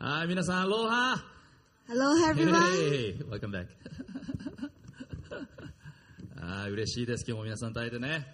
[0.00, 1.24] はい、皆さん、アロハ
[1.88, 2.54] Hello, everyone.
[2.54, 3.66] Hey, welcome back.
[6.40, 7.24] はい、嬉しいです。
[7.26, 8.24] 今日も皆さんと会えてね。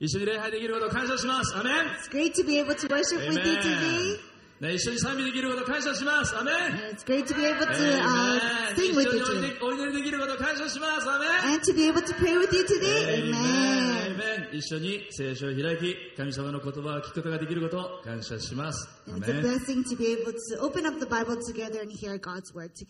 [0.00, 1.54] 一緒に礼拝できることを感謝します。
[1.54, 4.18] アメン It's great to be able to worship with you today.
[4.60, 6.34] ね、一緒に賛美できることを感謝します。
[6.34, 6.54] アメン
[6.94, 8.40] it's great to be able to uh,
[8.74, 9.64] sing 一 with 緒 you today.
[9.66, 11.10] お祈りできることを感謝します。
[11.10, 13.22] アメン And to be able to pray with you today.
[13.22, 14.05] Amen.
[14.52, 18.88] 一緒に聖書を開き神様の言葉を聞くことができること感謝します。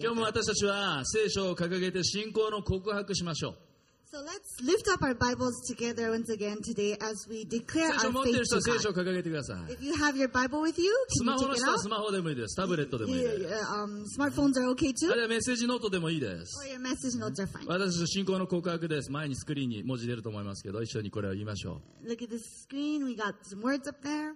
[0.04, 3.75] 今日も私たちは聖書を掲げて信仰の告白しましょう。
[4.08, 8.34] So let's lift up our Bibles together once again today as we declare 聖書 our を持ってい
[8.34, 9.02] faith る人 to は聖書を God.
[9.02, 9.72] 掲げてください。
[9.72, 11.78] If you have your Bible with you, ス can マ you ホの it 人は out?
[11.80, 12.54] スマホでもいいです。
[12.56, 13.44] タブレットでもいいです。
[13.44, 15.12] Uh, um, smartphones are okay あ too.
[15.12, 16.54] るいはメッセージノートでもいいです。
[16.62, 17.66] Or your message notes are fine.
[17.66, 19.10] 私の信仰の告白です。
[19.10, 23.04] 前にスクリーンに文字出ると思いますけど、一緒にこれを言いましょ Look at the screen.
[23.04, 24.34] We got some words up there.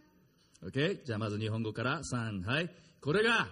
[0.62, 0.68] う。
[0.68, 1.04] OK?
[1.04, 2.70] じゃあまず日本語から3、はい。
[3.00, 3.46] これが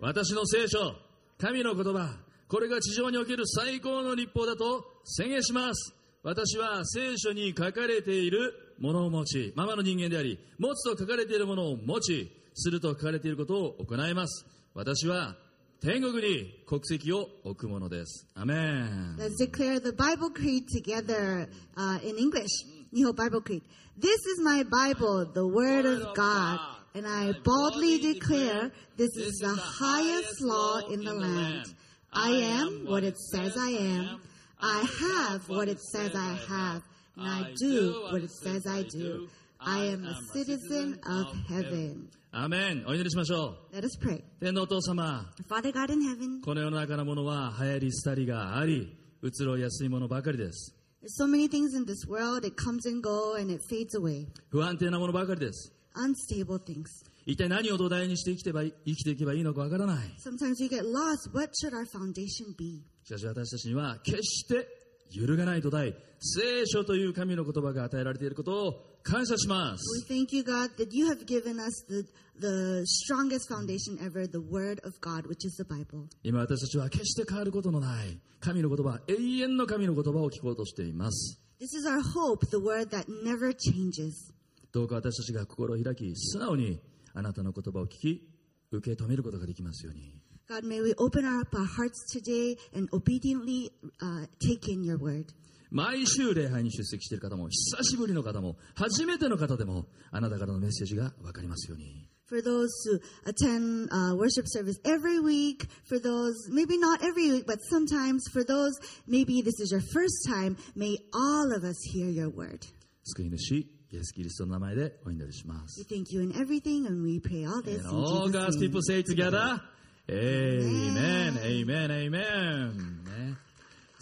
[0.00, 0.96] 私の聖書、
[1.38, 2.16] 神の言葉。
[2.50, 5.94] これが地上における最高の立法だと宣言します。
[6.22, 14.44] 私は聖書に書かれているものを持ち、ままの人間であり、持つと書かれているものを持ち、すると書かれていることを行います。
[14.74, 15.36] 私は
[15.80, 18.26] 天国に国籍を置くものです。
[18.34, 19.16] アメン。
[19.16, 22.66] Let's declare the Bible Creed together uh, in English.
[22.92, 23.62] Nihon Bible Creed.
[23.96, 26.58] This is my Bible, the Word of God,
[26.94, 31.66] and I boldly declare this is the highest law in the land.
[32.11, 34.21] I am what it says I am.
[34.59, 36.81] I have what it says I have,
[37.17, 39.27] and I do what it says I do.
[39.59, 42.09] I am a citizen of heaven.
[42.31, 42.83] アメン。
[42.85, 44.19] お祈りしましょ Let us pray.
[44.19, 44.23] う。
[44.39, 50.75] 天のお父様、 Father God in heaven, この世の中のものは流行り廃りがあり、移ろいやすいものばかりです。
[51.05, 54.25] there's so many things in this world, it comes and go and it fades away.
[54.49, 55.71] 不安定なものばかりです。
[55.95, 56.85] Unstable things.
[57.26, 59.96] 一体何を土台にして生きてばい生きていけばいいのかわからない。
[60.18, 61.30] Sometimes we get lost.
[61.32, 62.82] What should our foundation be?
[63.04, 64.66] しかし私たちには決して
[65.12, 70.06] 揺るがない土台、聖書という神の言葉が与えられていることを感謝しま We す。
[70.08, 72.04] thank you, God, that you have given us the,
[72.38, 76.06] the strongest foundation ever, the Word of God, which is the Bible.
[76.22, 81.40] 今私たちは決して変わることのない神の言葉、永遠の神の言葉を聞こうとしています。
[81.60, 84.32] This is our hope, the Word that never changes.
[84.72, 86.80] どうか私たちが心を開き、素直に
[87.14, 88.28] あなたの言葉を聞き、
[88.70, 90.20] 受け止めることができますように。
[90.48, 93.70] God, may we open up our hearts today and obediently
[94.02, 95.26] uh, take in your Word.
[95.70, 102.08] 毎週礼拝に出席している方も、久しぶりの方も、初めての方でも、あなたからのメッセージが分かりますように。
[102.26, 107.58] For those who attend uh, worship service every week, for those, maybe not every week, but
[107.70, 108.72] sometimes, for those,
[109.06, 112.60] maybe this is your first time, may all of us hear your word.
[113.04, 115.82] 救い主、イエス・キリストの名前でお祈りしま We す。
[115.92, 119.60] thank you in everything, and we pray all this And all God's people say together,
[120.08, 123.02] Amen, Amen, Amen.
[123.04, 123.36] ね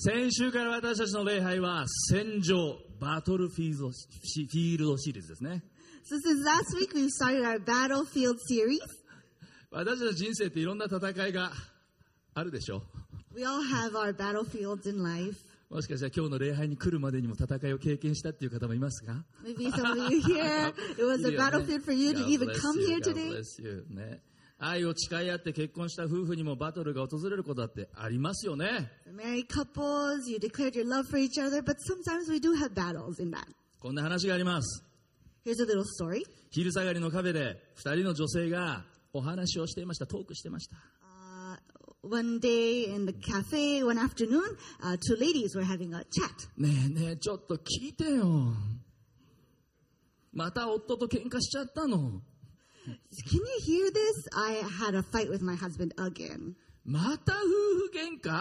[0.00, 5.62] 先週から私たちの礼拝は戦場、バトルフィールドフィールドシリーズですね。
[6.04, 8.78] So since last week, we've started our battlefield series.
[9.70, 11.50] 私たちの人生っていろんな戦いが
[12.34, 12.82] あるでしょ
[13.34, 15.36] We all have our battlefields in life.
[15.70, 19.24] もしかしたら今日の礼拝に来るまでにも戦いを経験したっていう方もいますか
[24.60, 28.90] 愛を誓い合って結婚した夫婦にもバトルが訪れることだってありますよね。
[33.78, 34.84] こんな話があります。
[36.50, 40.76] 昼下がりのカフェで二人の女性がお話をしていました、トークしてました。
[42.02, 46.48] One day in the cafe, one afternoon, uh, two ladies were having a chat.
[46.56, 48.52] ねえねえちょっと聞いてよ
[50.32, 52.22] また夫と喧嘩しちゃったの
[52.86, 54.28] Can you hear this?
[54.34, 56.54] I had a fight with my husband again.
[56.84, 58.40] また夫婦喧嘩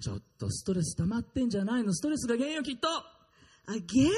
[0.00, 2.88] ちょっとストレス溜まってんじゃないのストレスが原因よきっと
[3.68, 4.10] Again?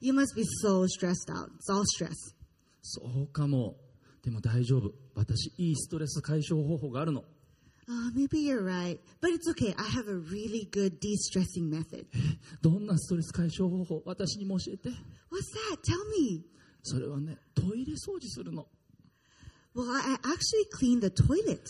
[0.00, 1.50] You must be so stressed out.
[1.58, 2.14] It's all stress.
[2.82, 3.76] そうかも
[4.22, 7.24] でも大丈夫私いいストレス解消方法があるの
[7.89, 9.73] Uh, maybe you're right, but it's okay.
[9.77, 12.05] I have a really good de-stressing method.
[12.61, 14.95] どんなストレス解消方法私にも教えて What's
[15.71, 15.81] that?
[15.83, 16.43] Tell me.
[16.83, 18.67] それはねトイレ掃除するの
[19.73, 21.61] Well, I I actually clean the toilet.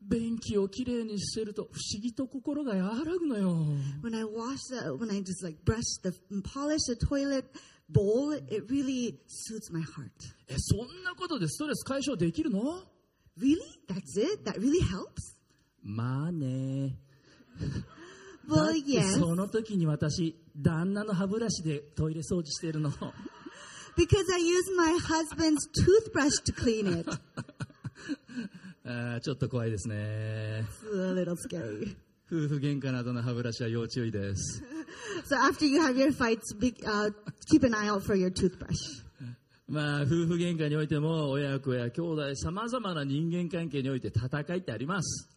[0.00, 3.66] 便器をきれいにしてると不思議と心が和らぐのよ
[4.02, 7.44] When I wash the, when I just like brush the, and polish the toilet
[7.90, 10.08] bowl, it really soothes my heart.
[10.48, 12.82] えそんなことでストレス解消できるの
[13.38, 13.58] Really?
[13.86, 14.44] That's it?
[14.44, 15.31] That really helps?
[15.83, 16.95] まあね
[18.49, 27.09] だって.その時に私旦那の歯ブラシでトイレ掃除してるの Because I use my husband's toothbrush to clean it.
[28.85, 30.65] あーちょっと怖いですね。
[30.83, 31.95] It's a little scary.
[32.29, 34.63] 夫婦喧嘩などの歯ブラシは要注意です。
[35.29, 37.11] So after you have your fights, big, uh,
[37.51, 39.03] keep an eye out for your toothbrush.
[39.67, 45.29] まあ、夫婦喧嘩においても、親子や兄弟、様々な人間関係において戦いってあります。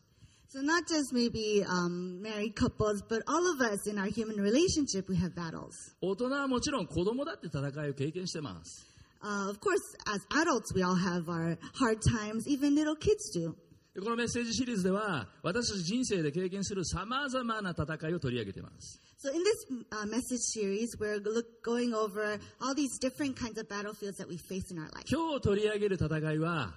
[0.54, 5.08] So not just maybe um, married couples, but all of us in our human relationship,
[5.08, 5.96] we have battles.
[6.02, 8.86] 大人はもちろん子供だって戦いを経験してます。
[9.24, 12.50] Uh, of course, as adults, we all have our hard times.
[12.50, 13.56] Even little kids do.
[13.94, 19.00] でこのメッセージシリーズでは、私たち人生で経験する様々な戦いを取り上げています。
[19.24, 23.70] So in this uh, message series, we're look, going over all these different kinds of
[23.70, 25.06] battlefields that we face in our life.
[25.10, 26.74] 今日取り上げる戦いは、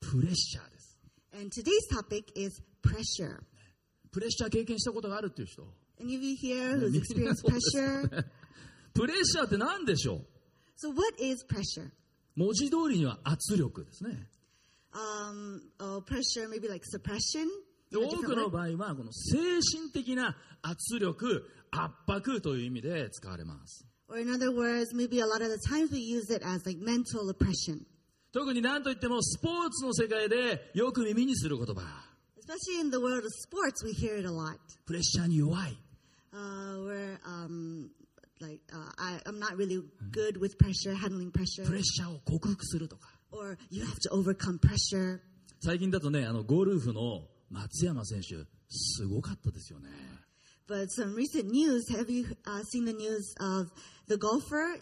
[0.00, 0.98] プレッシャーです。
[1.32, 3.39] And today's topic is pressure.
[4.11, 5.63] プレッシャー経験したことがあるっていう人。
[6.01, 8.25] Any of you here who's experienced pressure?
[8.93, 10.25] プレッシャーって何でしょう
[10.77, 11.89] So what is pressure?
[12.35, 14.27] 文字通りには圧力ですね。
[14.93, 17.47] Um, oh, pressure, maybe like suppression.
[17.91, 19.37] 多くの.場合は、この精
[19.77, 23.85] 神的な圧力、圧迫という意味で使われます。
[24.07, 27.29] Or in other words, maybe a lot of the times we use it as like mental
[27.29, 27.85] oppression.
[28.31, 31.81] 特に何といってもスポーツの世界でよく耳にする言葉。
[32.49, 34.57] Especially in the world of sports, we hear it a lot.
[34.87, 35.77] プレッシャーに弱い。
[36.33, 37.91] Uh, where um,
[38.41, 41.63] like uh, I, I'm not really good with pressure, handling pressure.
[41.67, 43.09] プレッシャーを克服するとか。
[43.31, 45.19] Or you have to overcome pressure.
[45.59, 48.29] 最近だとね、あの、ゴルフの松山選手、
[48.67, 49.89] すごかったですよね。
[50.67, 53.69] But some recent news, have you uh, seen the news of
[54.07, 54.79] the golfer,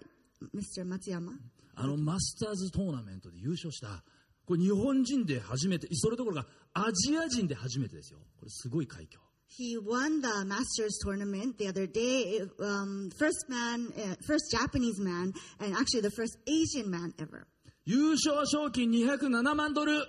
[0.56, 0.88] Mr.
[0.88, 1.32] Matsuyama?
[1.76, 4.06] あの、マスターズトーナメントで優勝した。
[4.48, 6.48] これ日本人で初めて、それどころか
[6.78, 8.20] アジア人で初めてですよ。
[8.38, 9.20] これすごい快挙。
[9.50, 12.40] He won the Masters tournament the other day.
[12.60, 17.48] Um, first man, uh, first Japanese man, and actually the first Asian man ever.
[17.86, 20.06] 優勝賞金207万ドル。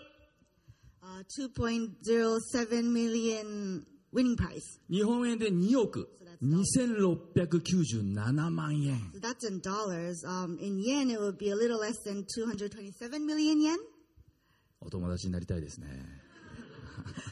[1.00, 1.22] Uh,
[1.56, 4.60] 2.07 million winning prize.
[4.90, 6.10] 日本円で2億
[6.42, 9.10] 2697万円。
[9.14, 10.22] So that's in dollars.
[10.26, 13.78] Um, in yen, it would be a little less than 227 million yen.
[14.80, 16.17] お友達になりたいですね。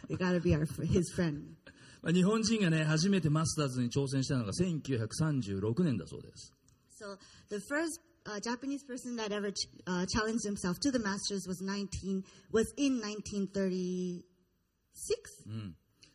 [0.08, 1.42] You gotta be our, his friend.
[2.02, 6.52] まあ日本人がね、初めてマスターズに挑戦したのが1936年だそうです。
[6.98, 7.16] So
[7.50, 11.62] the first uh, Japanese person that ever ch- uh, challenged himself to the Masters was
[11.62, 14.22] 19 was in 1936.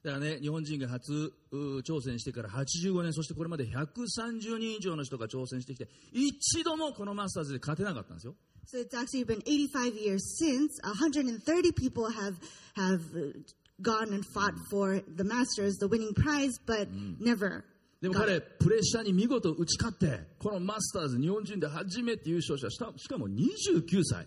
[0.03, 8.35] だからね、日本人が初う挑戦してから85年、そしてこれまで130人以上の人が挑戦してきて、一度もこのマスターズで勝てなかったんですよ。
[8.66, 12.34] So it's actually been 85 years since 130 people have
[12.74, 13.38] have uh,
[13.80, 16.88] gone and fought for the Masters, the winning prize, but
[17.20, 17.64] never.
[18.02, 18.58] でも got 彼、 it.
[18.58, 24.26] プレッシャーに見事打ち勝って、このマスターズ、日本人で初めて優勝した、したしかも29歳。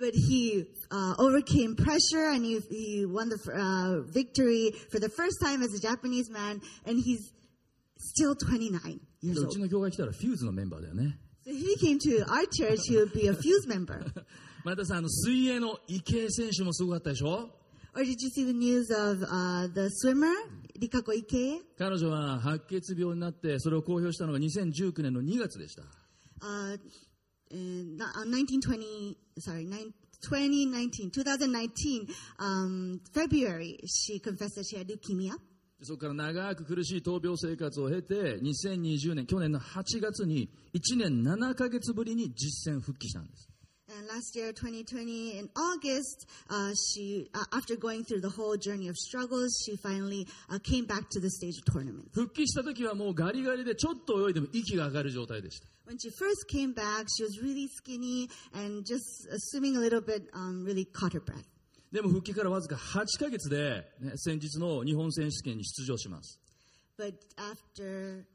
[0.00, 5.36] But he uh, overcame pressure and he, he won the uh, victory for the first
[5.42, 7.30] time as a Japanese man, and he's
[7.98, 9.52] still 29 years う old.
[9.52, 11.18] ちの教会来たらフューズのメンバーだよね。
[11.45, 14.03] So he came to our church, he would be a Fuse member.
[14.63, 17.51] またさ、あの、水泳の池江選手もすごかったでしょ
[17.93, 20.33] Or did you see the news of uh, the swimmer,
[20.79, 21.61] Rikako Ike?
[21.77, 25.83] 彼女は白血病になって、それを公表したのが2019年の2月でした。
[26.41, 26.79] Uh,
[27.51, 32.07] in, on 1920, sorry, nine, 2019, 2019,
[32.39, 35.37] um, February, she confessed that she had leukemia.
[35.85, 43.49] そこから長く苦しい闘病生活を経て、2020年、去年の8月に1年7ヶ月ぶりに実戦復帰したんです。
[43.87, 48.97] And last year, 2020, in August, uh, she, uh, after going through the whole journey of
[48.97, 52.09] struggles, she finally uh, came back to the stage of tournament.
[52.11, 55.67] 復帰した時はもうガリガリでちょっと泳いでも息が上がる状態でした。
[55.85, 60.31] When she first came back, she was really skinny and just uh, swimming a little bit,
[60.33, 61.45] um, really caught her breath.
[61.95, 66.41] でも復帰からわずか8ヶ月で、ね、先日の日本選手権に出場します。
[66.99, 68.25] But after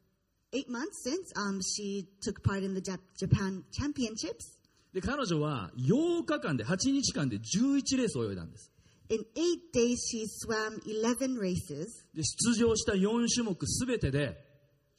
[0.53, 4.57] eight months since, um, she took part in the Jap- Japan Championships.
[4.95, 8.73] で、彼女は8日間で、8日間で11レースを泳いだんです。
[9.11, 11.85] In eight days, she swam 11 races.
[12.15, 14.39] で、出場した4種目すべてで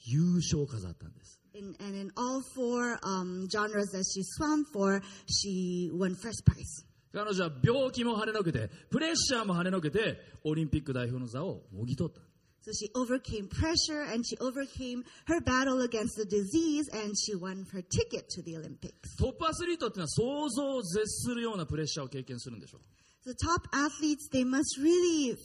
[0.05, 1.41] 優勝を飾ったんです。
[1.55, 6.90] In, and in all four um, genres that she swam for, she won first prize.
[7.13, 12.21] 彼女は病気も跳ねのけて、プレッシャーも跳ねのけて、オリンピック代表の座をもぎ取った。
[12.63, 17.81] So she overcame pressure and she overcame her battle against the disease and she won her
[17.81, 19.17] ticket to the Olympics.
[19.17, 22.81] トップアスリートっていうのは想像を絶するようなプレッシャーを経験するんでしょう。
[23.23, 25.35] The top athletes, they must really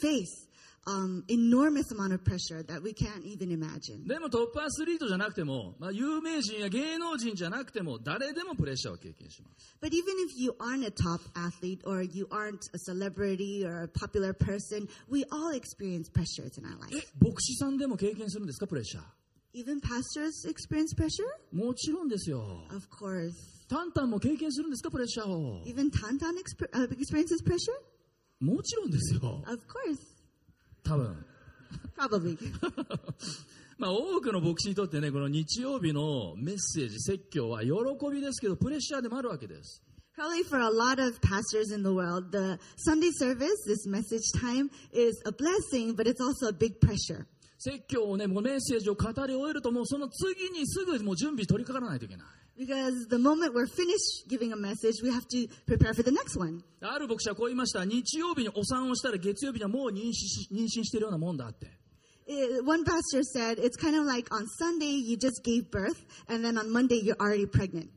[0.00, 0.49] face
[0.87, 4.05] um, enormous amount of pressure that we can't even imagine.
[4.07, 9.75] でもトップアスリートじゃなくても、まあ、有名人や芸能人じゃなくても誰でもプレッシャーを経験します。
[9.81, 13.87] But even if you aren't a top athlete or you aren't a celebrity or a
[13.87, 17.07] popular person, we all experience pressures in our え life.
[17.19, 19.03] 牧師さんでも経験するんですかプレッシャー
[19.55, 21.23] Even pastors experience pressure?
[21.53, 23.31] もちろんですよ Of course.
[23.69, 27.71] タンタンも経験するんですかプレッシャーを Even Tantan exper- uh, experiences pressure?
[28.41, 29.97] もちろんですよ Of course.
[30.82, 31.24] 多分
[31.96, 32.38] Probably.
[33.78, 37.70] まあ多くの牧師にとってねこの日曜日のメッセージ説教は喜
[38.12, 39.82] びですけどプレッシャーでもあるわけです
[40.16, 44.68] Probably for a lot of pastors in the world, the Sunday service, this message time,
[44.92, 47.26] is a blessing, but it's also a big pressure.
[47.58, 52.26] 説教をねもうメッセージを語り終えるともうその次にすぐもう準備取り掛からないといけない
[52.59, 56.37] Because the moment we're finished giving a message, we have to prepare for the next
[56.39, 56.63] one.
[56.81, 61.67] ある牧師はこう言いました日曜日にお産をしたら月曜日にはもう妊娠し妊娠しているようなもんだって
[62.27, 66.43] Uh, One pastor said it's kind of like on Sunday you just gave birth, and
[66.43, 67.89] then on Monday you're already pregnant.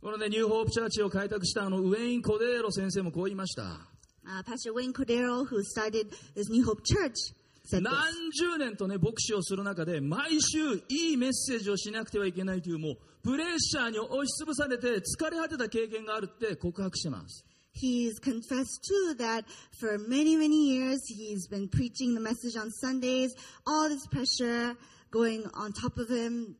[0.00, 3.80] このねニューホープチャーチを開拓したあのウェイン・コデーロ先生もこう言いました
[4.26, 7.34] Uh, pastor Wayne Cordero, who started this New Hope Church, said
[7.73, 19.45] 何.十年とね牧師をする中で毎週いいメッセージをしなくてはいけないというもうプレッシャーに押しつぶされて疲れ果てた経験があるって告白してます He's confessed too that
[19.79, 23.33] for many, many years he's been preaching the message on Sundays,
[23.65, 24.75] all this pressure
[25.11, 26.55] going on top of him,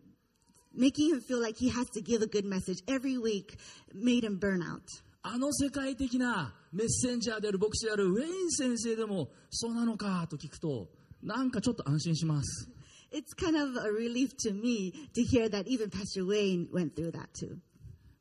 [0.74, 3.58] making him feel like he has to give a good message every week,
[3.94, 4.86] made him burn out.
[5.22, 10.88] あの世界的なメッセンジャーである牧師であるウェイン先生でもそうなのかと聞くと
[11.24, 12.70] なんかちょっと安心します
[13.12, 17.12] It's kind of a relief to me to hear that even Pastor Wayne went through
[17.12, 17.58] that too.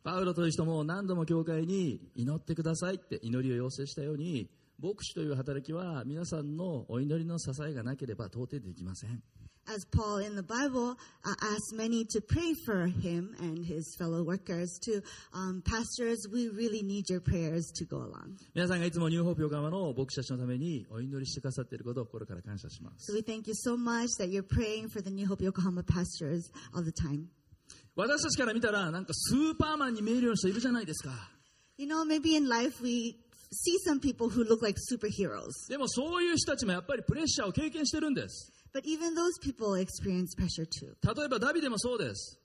[0.02, 4.48] パウロという人も何度も教会に祈ってくださいって祈りを要請したように
[4.80, 9.22] 牧師という働きは皆さんのお祈りの支えがなければ到底できません
[9.67, 14.21] As Paul in the Bible uh, asked many to pray for him and his fellow
[14.21, 15.01] workers, to
[15.33, 18.35] um, pastors, we really need your prayers to go along.
[18.53, 25.41] 皆さんがいつもニューホープ横浜の牧師たちのためにお祈りしてくださっていることを心から感謝しま So す we thank you so much that you're praying for the New Hope
[25.41, 27.27] Yokohama pastors all the time.
[27.95, 31.11] 私たちから見たらなんかスーパーマンに見えるような人いるじゃないですか
[31.77, 33.15] You know, maybe in life we
[33.51, 40.94] see some people who look like superheroes, でもそういう人たちもやっぱりプレッシャーを経験してるんです But even those people experience pressure too.
[41.16, 42.38] 例えばダビデもそうです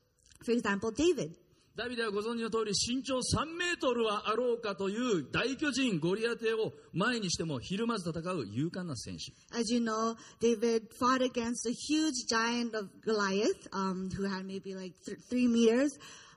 [0.43, 1.31] For example, David.
[1.75, 14.45] ダビデはご存知の通り身長3メートルはあろうかという大巨人ゴリアテを前にしてもひるまず戦う勇敢な戦士 As you know, David fought against a huge giant of Goliath, um, who had
[14.45, 15.89] maybe like th- three meters,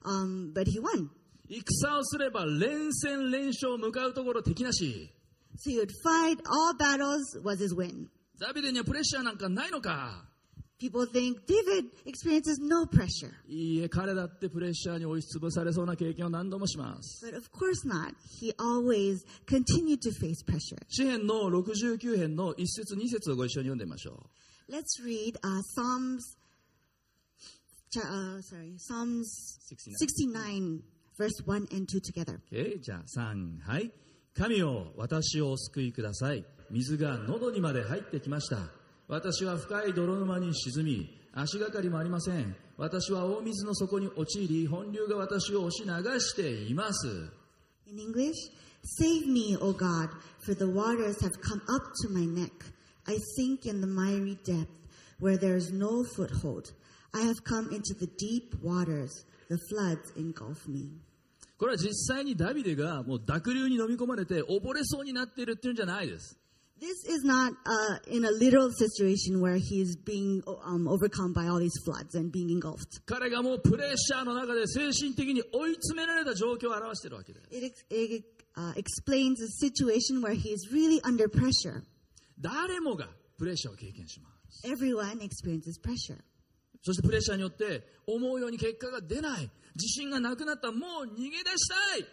[0.07, 1.11] um, but he won.
[1.51, 5.11] 戦をすれば連戦連勝向かうところ敵なし
[5.59, 8.09] So he would fight all battles was his win.
[8.39, 10.25] ダビデにはプレッシャーなんかないのか
[10.79, 13.33] People think David experiences no pressure.
[13.49, 18.15] いいえ彼だってプレッシャーに押しつぶされそうな経験を何度もします But of course not.
[18.39, 20.77] He always continued to face pressure.
[20.89, 24.29] 詩篇の69編の1節2節をご一緒に読んでみましょ
[24.69, 26.37] Let's read uh, Psalms,
[27.97, 29.25] uh, sorry, Psalms
[29.65, 30.83] 69,
[31.17, 32.35] verse 1 and 2 together.
[32.51, 33.91] う OK じゃあ3はい
[34.35, 38.59] 神よ私をお救いください水が喉にまで入ってきました
[39.09, 47.31] 私は深い泥沼に沈み足がかりもありません私は大水の底に陥り本流が私を押し流しています
[47.89, 48.35] In English,
[49.01, 50.09] save me, O God,
[50.41, 52.51] for the waters have come up to my neck.
[53.07, 54.67] I sink in the miry depth
[55.21, 56.73] where there is no foothold.
[57.15, 59.25] I have come into the deep waters.
[59.49, 60.91] The floods engulf me.
[61.59, 66.39] これは実際にダビデがもう濁流に飲み込まれて溺れそうになっているっていうんじゃないです
[66.79, 71.59] This is not uh, in a literal situation where he's being um, overcome by all
[71.59, 73.01] these floods and being engulfed.
[73.07, 78.25] 彼がもうプレッシャーの中で精神的に追い詰められた状況を表しているわけです It, it
[78.57, 81.83] uh, explains a situation where he's really under pressure.
[82.39, 86.21] 誰もがプレッシャーを経験します Everyone experiences pressure.
[86.83, 92.07] そしてプレッシャーによって思うように結果が出ない自信がなくなったもう逃げ出したい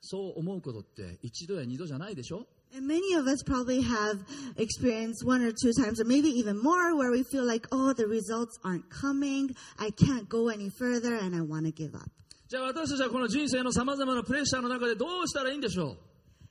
[0.00, 4.17] そう思うことって一度や二度じゃないでしょ And many of us probably have
[4.57, 8.07] experienced one or two times, or maybe even more, where we feel like, oh, the
[8.07, 9.55] results aren't coming.
[9.77, 12.09] I can't go any further, and I want to give up.
[12.49, 15.97] じゃあ私たちはこの人生のさまざまなプレッシャーの中でどうしたらいいんでしょう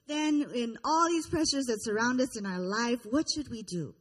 [0.09, 3.93] Then, in all these pressures that surround us in our life, what should we do?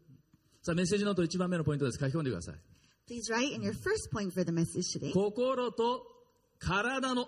[0.64, 2.56] さあメッセージノート1番目のポイントです書き込んでください
[3.08, 5.12] Please write in your first point for the message today.
[5.12, 6.04] 心と
[6.60, 7.28] 体の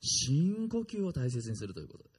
[0.00, 2.15] 深呼吸を大切にするということです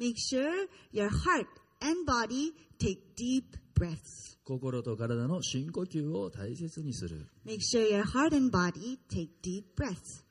[0.00, 1.46] Make sure your heart
[1.82, 4.38] and body take deep breaths.
[4.44, 10.24] 心と体の深呼吸を大切にする Make sure your heart and body take deep breaths.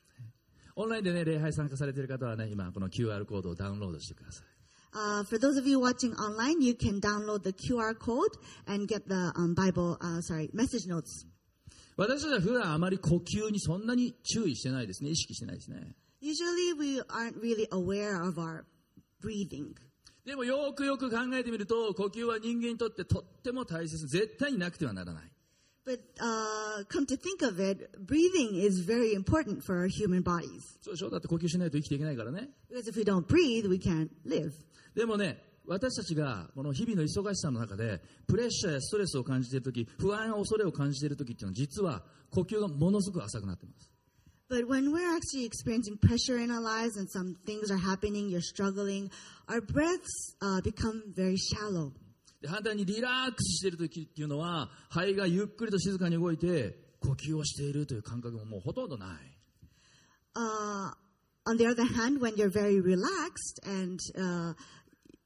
[0.75, 4.45] オンラインでね礼拝参加されている方はね今この QR コードをダウンロードしてください
[4.91, 8.35] Uh, for those of you watching online, you can download the QR code
[8.65, 11.27] and get the um, Bible, uh, sorry, message notes.
[11.95, 18.63] 私たちは普段あまり呼吸にそんなに注意してないですね意識してないですね Usually, we aren't really aware of our
[19.21, 19.73] breathing.
[20.25, 25.23] でもよくよく考えてみると呼吸は人間にとってとっても大切絶対になくてはならない
[25.85, 30.77] But uh, come to think of it, breathing is very important for our human bodies.
[30.81, 34.51] そうでしょだって呼吸しないと生きていけないからね Because if we don't breathe, we can't live.
[34.95, 43.88] でもね私たちがこの日々の忙しさの中でプレッシャーやストレスを感じている時不安や恐れを感じている時っていうのは実は呼吸がものすごく浅くなっています
[44.48, 48.42] But when we're actually experiencing pressure in our lives and some things are happening, you're
[48.42, 49.10] struggling,
[49.48, 51.92] our breaths uh, become very shallow.
[52.42, 59.08] で反対にリラックスしている時っていうのは肺がゆっくりと静かに動いて呼吸をしているという感覚ももうほとんどない
[60.36, 60.90] Uh,
[61.46, 64.52] on the other hand, when you're very relaxed and uh,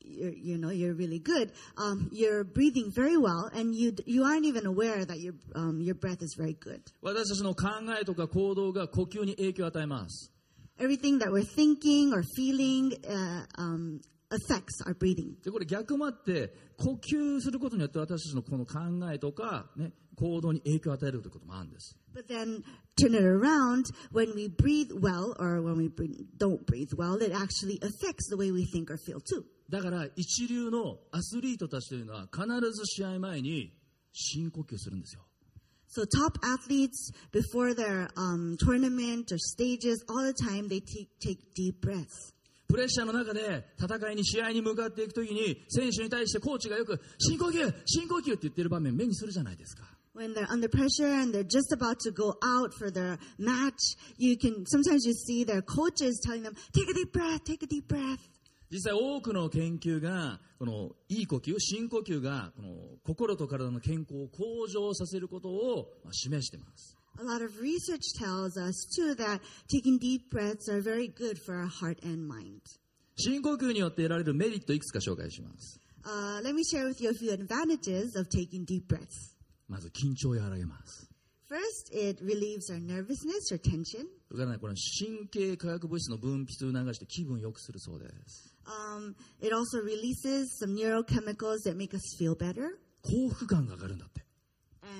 [0.02, 4.24] you're, you know you're really good, um, you're breathing very well, and you d- you
[4.24, 6.80] aren't even aware that your um, your breath is very good.
[7.02, 7.68] 私たちの考
[8.00, 10.32] えとか行動が呼吸に影響を与えます
[10.78, 14.00] Everything that we're thinking or feeling uh, um,
[14.30, 15.34] affects our breathing.
[15.44, 18.78] でこれ逆もあって呼吸することによって私たちのこの考
[19.12, 22.62] えとか、ね、行動に影響を与えるということもあるんです But then
[22.96, 27.32] turn it around when we breathe well or when we breathe, don't breathe well, it
[27.32, 29.44] actually affects the way we think or feel too.
[29.73, 33.73] だから一流のアスリートたちというのは必ず試合前に
[34.11, 35.21] 深呼吸するんですよ
[35.89, 41.39] So top athletes before their um, tournament or stages, all the time they take, take
[41.55, 42.33] deep breaths.
[42.67, 53.97] プレッシャーの中で戦いに試合に向かっていくときに選手に対してコーチがよく深呼吸深呼吸って言ってる場面目にするじゃないですか When they're under pressure and they're just about to go out for their match,
[54.19, 57.67] you can sometimes you see their coaches telling them, "Take a deep breath, take a
[57.67, 58.32] deep breath."
[58.73, 62.69] 実際多くの研究がこのいい呼吸深呼吸がこの
[63.05, 71.53] 心と体の健康を向上させることをまあ示しています A lot of research tells us too that taking deep breaths are very good for
[71.55, 72.61] our heart and mind.
[73.15, 79.35] 深呼吸によって得られるメリットいくつか紹介します Uh, let me share with you a few advantages of taking deep breaths.
[79.69, 81.07] まず緊張を和らげます
[81.47, 84.07] First, it relieves our nervousness or tension.
[84.27, 94.23] それからねこの神経化学物質の分泌を促して気分を良くするそうです Um, it also releases some neurochemicals that make us feel better, 幸福感が上がるんだって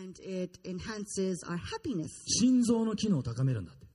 [0.02, 3.86] and it enhances our happiness, 心臓の機能を高めるんだって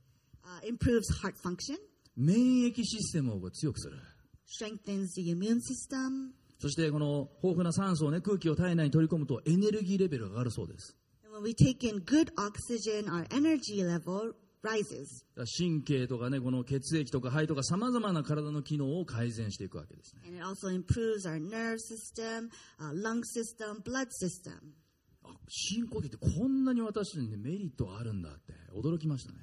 [0.45, 1.77] uh, improves heart function,
[2.17, 3.99] 免疫システムを強くする
[4.47, 6.33] strengthens the immune system.
[6.59, 14.33] そしてこの豊富な酸素をね空気を体内に取り込むとエネルギーレベルが上がるそうです And when we take in good oxygen, our energy level
[15.59, 20.23] 神経とか、ね、この血液とか肺とかさまざまな体の機能を改善していくわけです、ね。
[25.49, 29.39] 深呼吸ってこんなに私たちにメリットあるんだって驚きましたね。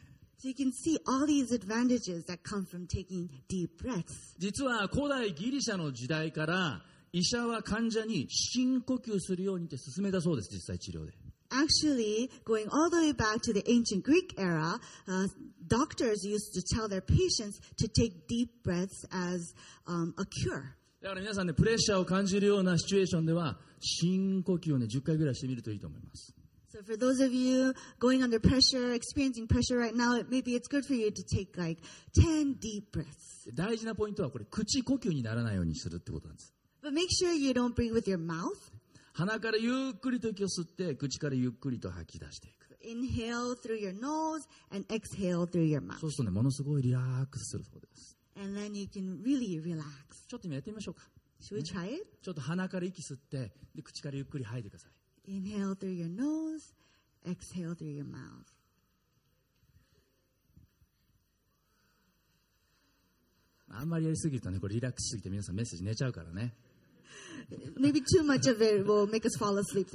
[4.38, 11.14] 実は古代ギリシャの時代から医者は患者に深呼吸するようにって勧めたそうです、実際治療で。
[11.55, 14.79] Actually, going all the way back to the ancient Greek era,
[15.09, 15.27] uh,
[15.67, 19.53] doctors used to tell their patients to take deep breaths as
[19.87, 20.77] um, a cure.
[21.03, 26.35] だから皆さんねプレッシャーを感じるようなシチュエーションでは深呼吸をね10回ぐらいしてみるといいと思います
[26.73, 30.85] So for those of you going under pressure, experiencing pressure right now, maybe it's good
[30.85, 31.81] for you to take like
[32.15, 33.51] 10 deep breaths.
[33.55, 38.47] 大事なポイントはこれ口呼吸にならないようにするってことなんです But make sure you don't breathe with your mouth.
[39.18, 46.00] 鼻からゆっくりと息を吸って口からゆっくりと吐き出していく Inhale through your nose and exhale through your mouth.
[46.00, 50.28] そうするとねものすごいリラックスするそうです And then you can really relax.
[50.28, 51.04] ちょっと今やってみましょうか
[51.42, 52.06] Should we try it?
[52.22, 54.90] ちょっと鼻から息吸ってで口からゆっくり吐いてくださ
[55.26, 56.74] い Inhale through your nose,
[57.26, 58.18] exhale through your mouth.
[63.80, 66.54] あんまりやりすぎるとねこれリラックスしすぎて皆さんメッセージ寝ちゃうからね
[67.77, 69.91] Maybe too much of it will make us fall asleep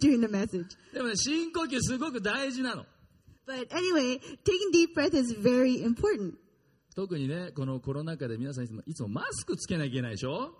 [0.00, 0.66] during the message.
[0.92, 2.84] でもね深呼吸すごく大事なの
[3.46, 6.34] But anyway, taking deep breath is very important,
[6.96, 10.50] 特にねこのコロナ禍で皆さんいつもいつもマスクつけなきゃいけないでしょ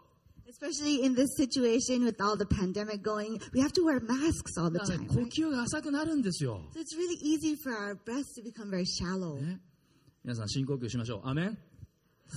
[0.49, 3.41] especially in this situation with all the pandemic going.
[3.53, 5.15] We have to wear masks all the だからね time.
[5.15, 5.31] 呼 right?
[5.33, 9.41] 吸が浅くなるんですよ、 So it's really easy for our breaths to become very shallow.
[9.41, 9.59] ね、
[10.23, 11.59] 皆さん深呼吸しましょうアメン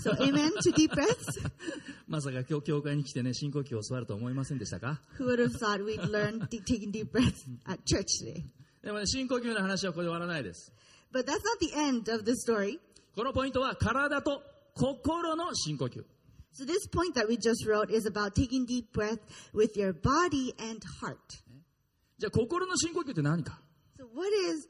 [0.03, 1.41] So, amen to deep breaths.
[2.09, 8.43] まさか今日教会に来てね、深呼吸を教わると思いませんでしたか Who would have thought we'd learn de- taking deep breaths at church today?
[8.83, 10.73] でもね、深呼吸の話はこれで終わらないです。
[11.13, 12.79] But that's not the end of the story.
[13.15, 14.43] このポイントは体と
[14.75, 16.05] 心の深呼吸。
[16.53, 19.19] So this point that we just wrote is about taking deep breath
[19.55, 21.17] with your body and heart.
[22.19, 23.61] じゃあ心の深呼吸って何か
[23.99, 24.69] So what is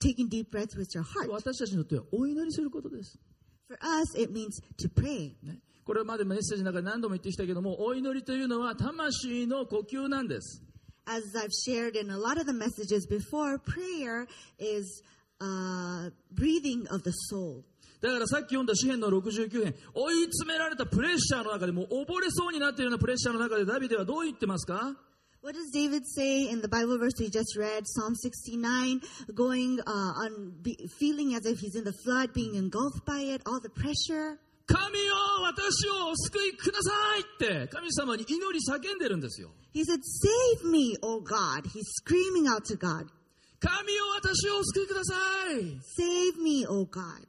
[0.00, 1.30] taking deep breath with your heart?
[1.30, 3.18] 私たちにとってはお祈りすることです。
[3.68, 5.32] For us, it means to pray.
[5.42, 10.62] ね、これまでメッセージの中で何度も言ってきたけども、お祈りというのは魂の呼吸なんです。
[11.06, 14.26] As I've shared in a lot of the messages before, prayer
[14.58, 15.02] is
[15.40, 17.62] uh, breathing of the soul.
[18.00, 24.96] だからさっき読んだ詩篇の69編、追い詰められたプレッシャーの中でもう溺れそうになっているようなプレッシャーの中でダビデはどう言ってますか？
[25.47, 29.01] What does David say in the Bible verse we just read, Psalm 69,
[29.35, 33.41] going uh, on, be, feeling as if he's in the flood, being engulfed by it,
[33.45, 34.39] all the pressure?
[34.65, 39.49] 神よ私をお救いくださいって神様に祈り叫んでるんですよ。
[39.73, 41.65] He said, Save me, O God.
[41.67, 43.07] He's screaming out to God,
[43.59, 45.15] 神よ私をお救いくださ
[45.51, 47.27] い Save me, O God.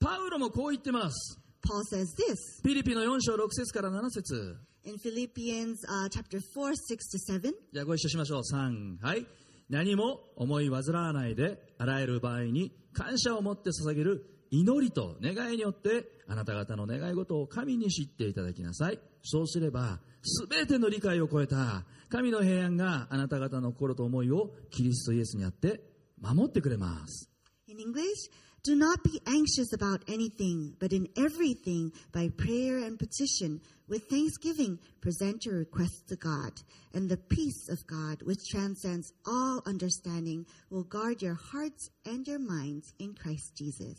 [0.00, 1.38] パウロもこう言ってます。
[1.62, 7.53] Paul says this ピリピの4章6節から7節 in Philippians uh, chapter 4, 6 to 7.
[7.73, 8.41] じゃあご一緒しましょう。
[8.41, 9.25] 3、はい。
[9.69, 18.99] 何も思い煩わないで、あらゆる場合に感謝を持って捧げる祈りと願いによって、あなた方の願い事を神に知っていただきなさい。
[19.23, 25.81] そうすれば、すべての理解を超えた神の平安があなた方の心と思いをキリストイエスにあって
[26.19, 27.29] 守ってくれます。
[27.67, 28.29] In English,
[28.66, 34.80] do not be anxious about anything, but in everything, by prayer and petition, with thanksgiving,
[35.00, 36.50] present your requests to God.
[36.92, 42.40] And the peace of God, which transcends all understanding, will guard your hearts and your
[42.40, 43.98] minds in Christ Jesus.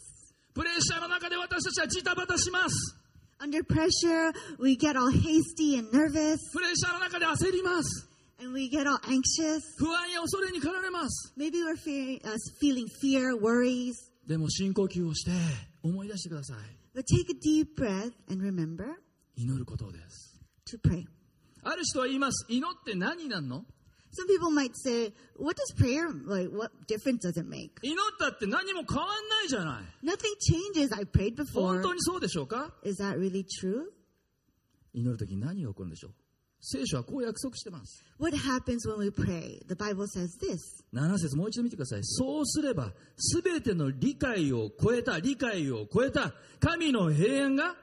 [0.53, 2.97] プレッシャーの中で私たちはジタバタします。
[3.39, 8.09] Under pressure, we get all hasty and nervous, プレッシャーの中で焦ります。
[8.39, 9.61] and we get all anxious.
[9.77, 11.33] 不安や恐れに駆られます。
[11.37, 13.95] Maybe we're fearing, uh, feeling fear, worries.
[14.32, 15.30] でも深呼吸をして
[15.82, 16.56] 思い出してください。
[16.98, 18.94] But take a deep breath and remember
[19.36, 20.40] 祈ることです。
[20.74, 21.04] to pray.
[21.62, 22.46] ある人は言います。
[22.48, 23.66] 祈って何になるの
[24.14, 27.72] Some people might say, what does prayer, like, what difference does it make?
[27.82, 30.06] 祈ったって何も変わんないじゃない。
[30.06, 30.94] Nothing changes.
[30.96, 31.82] I prayed 本 before.
[31.82, 33.84] 当にそうでしょうか Is that really true?
[34.94, 36.12] 祈るとき何が起こるんでしょう
[36.64, 38.04] 聖書はこう約束してます。
[38.20, 39.58] What happens when we pray?
[39.66, 40.58] The Bible says this
[40.94, 42.00] 7節もう一度見てください。
[42.04, 47.74] そうすれば、すべての理解を超えた、理解を超えた神の平安が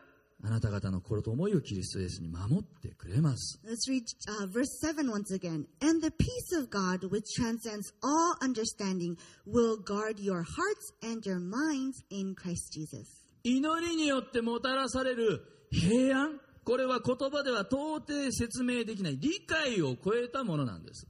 [0.41, 3.59] あなた方の心と思いをキリストイエスに守ってくれます。
[3.65, 5.65] Let's read uh, verse 7 once again.
[5.81, 11.41] And the peace of God, which transcends all understanding, will guard your hearts and your
[11.41, 13.19] minds in Christ Jesus.
[13.43, 21.07] 祈りによってもたらされる平安、これは言葉では到底説明できない理解を超えたものなんです。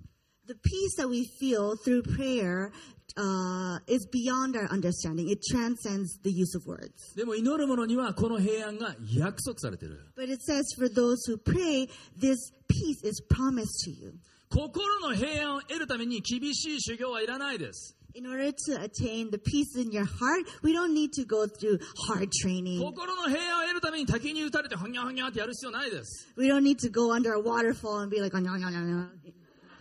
[0.48, 2.72] The peace that we feel through prayer
[3.18, 5.30] uh, is beyond our understanding.
[5.30, 7.14] It transcends the use of words.
[7.18, 10.00] でも祈る者にはこの平安が約束されている。
[10.16, 12.38] But it says for those who pray, this
[12.70, 14.14] peace is promised to you.
[14.50, 17.99] 心の平安を得るために厳しい修行はいらないです。
[18.19, 22.31] In order to attain the peace in your heart, we don't need to go through hard
[22.31, 22.79] training.
[22.81, 26.29] 心の平安を得るために滝に打たれてほにゃほにゃってやる必要ないです。
[26.37, 28.81] We don't need to go under a waterfall and be like, "Oh, no, no, no,
[28.83, 29.09] no,"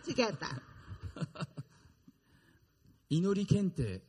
[0.04, 0.60] to get that.
[3.08, 4.02] 祈り検定、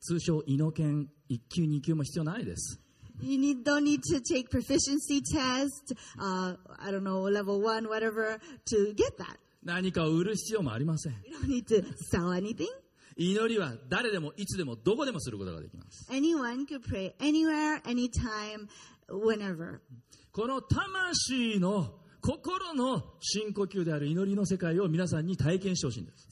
[0.00, 2.80] 通称祈検1級2級も必要ないです。
[3.22, 8.40] You need, don't need to take proficiency test, uh, I don't know, level one, whatever,
[8.66, 9.38] to get that.
[9.62, 11.14] 何かを売る必要もありません。
[11.22, 12.66] We don't need to sell anything.
[13.19, 16.07] 祈りは誰でもいつでもどこでもすることができます。
[20.31, 26.29] この魂の心の深呼吸である祈りの世界を皆さんに体験してほしいんです。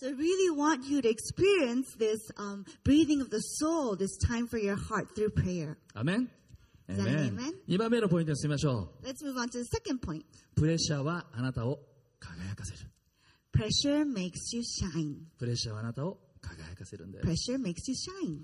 [5.94, 6.30] アメン。
[7.68, 9.06] 2番目のポイントに進みましょう。
[10.56, 11.80] プレッシャーはあなたを
[12.20, 12.90] 輝かせる。
[15.38, 16.27] プレッシャーはあなたを輝かせる。
[16.40, 17.52] 輝かせるんです。
[17.52, 18.40] Pressure makes you shine.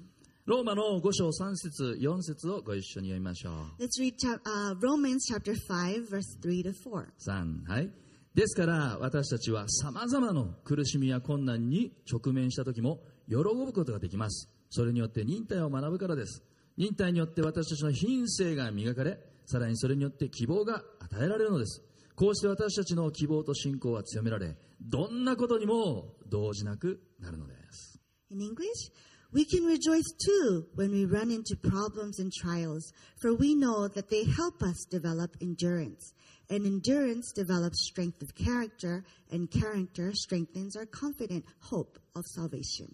[0.45, 3.81] ローマの5章3節4節をご一緒に読みましょう。
[3.81, 7.05] Let's read uh, Romans chapter 5, verse 3 to 4.
[7.17, 7.89] 3はい
[8.35, 16.43] ですから私たちはさまざまな苦しみや困難に直面した時も喜ぶことができますそれによって忍耐を学ぶからです
[16.75, 21.83] 忍耐によって私たちの品性が磨かれさらにそれによって希望が与えられるのです
[22.15, 27.99] こうして私たちの希望と信仰は強められどんなことにも動じなくなるのです
[28.29, 28.91] In English,
[29.33, 34.11] We can rejoice too when we run into problems and trials, for we know that
[34.11, 36.13] they help us develop endurance.
[36.51, 42.93] And endurance develops strength of character, and character strengthens our confident hope of salvation.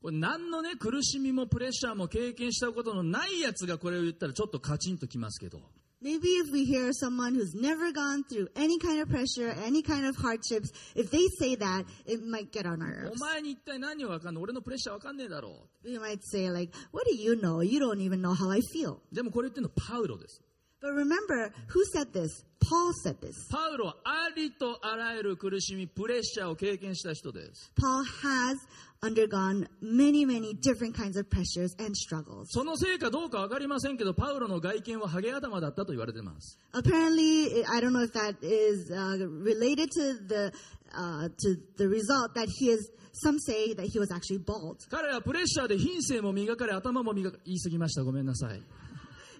[0.00, 5.60] これ何のね、苦しみもプレッシャーも経験したことのないやつがこれを言ったらちょっとカチンときますけど、
[6.01, 10.17] Maybe if we hear someone who's never gone through any kind of pressure, any kind of
[10.17, 13.19] hardships, if they say that, it might get on our お nerves.
[13.21, 17.63] 前に一体何をわかんの俺のプレッシャーわかんねえだろ We might say, like, what do you know?
[17.63, 18.95] You don't even know how I feel.
[18.95, 19.15] う。
[19.15, 20.41] でもこれ言ってるのパウロです。
[20.81, 22.43] But remember, who said this?
[22.59, 23.35] Paul said this.
[23.49, 27.71] パウロはありとあらゆる苦しみ、プレッシャーを経験した人です。
[27.81, 28.57] Paul has
[29.01, 32.45] undergone many, many different kinds of pressures and struggles.
[32.49, 36.57] そのせいかどうかわかりませんけど、パウロの外見はハゲ頭だったと言われています。
[36.73, 40.51] Apparently, I don't know if that is uh, related to the
[40.95, 42.91] uh, to the result that he is.
[43.15, 44.77] Some say that he was actually bald.
[44.89, 48.03] 彼はプレッシャーで品性も磨かれ、頭も磨かれ、言い過ぎました。
[48.03, 48.61] ごめんなさい。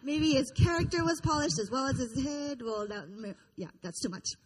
[0.04, 2.62] Maybe his character was polished as well as his head.
[2.62, 3.08] Well, that,
[3.58, 4.38] yeah, that's too much.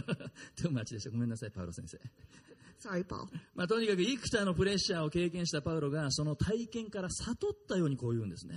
[0.57, 1.09] トゥーマッチでした。
[1.09, 1.97] ごめんなさい、パウロ先生。
[2.80, 3.26] Sorry, Paul.
[3.54, 8.54] まあ、とにかく幾多のプレッシャーを経験したパウロがその体験から悟ったようにこう言うんですね。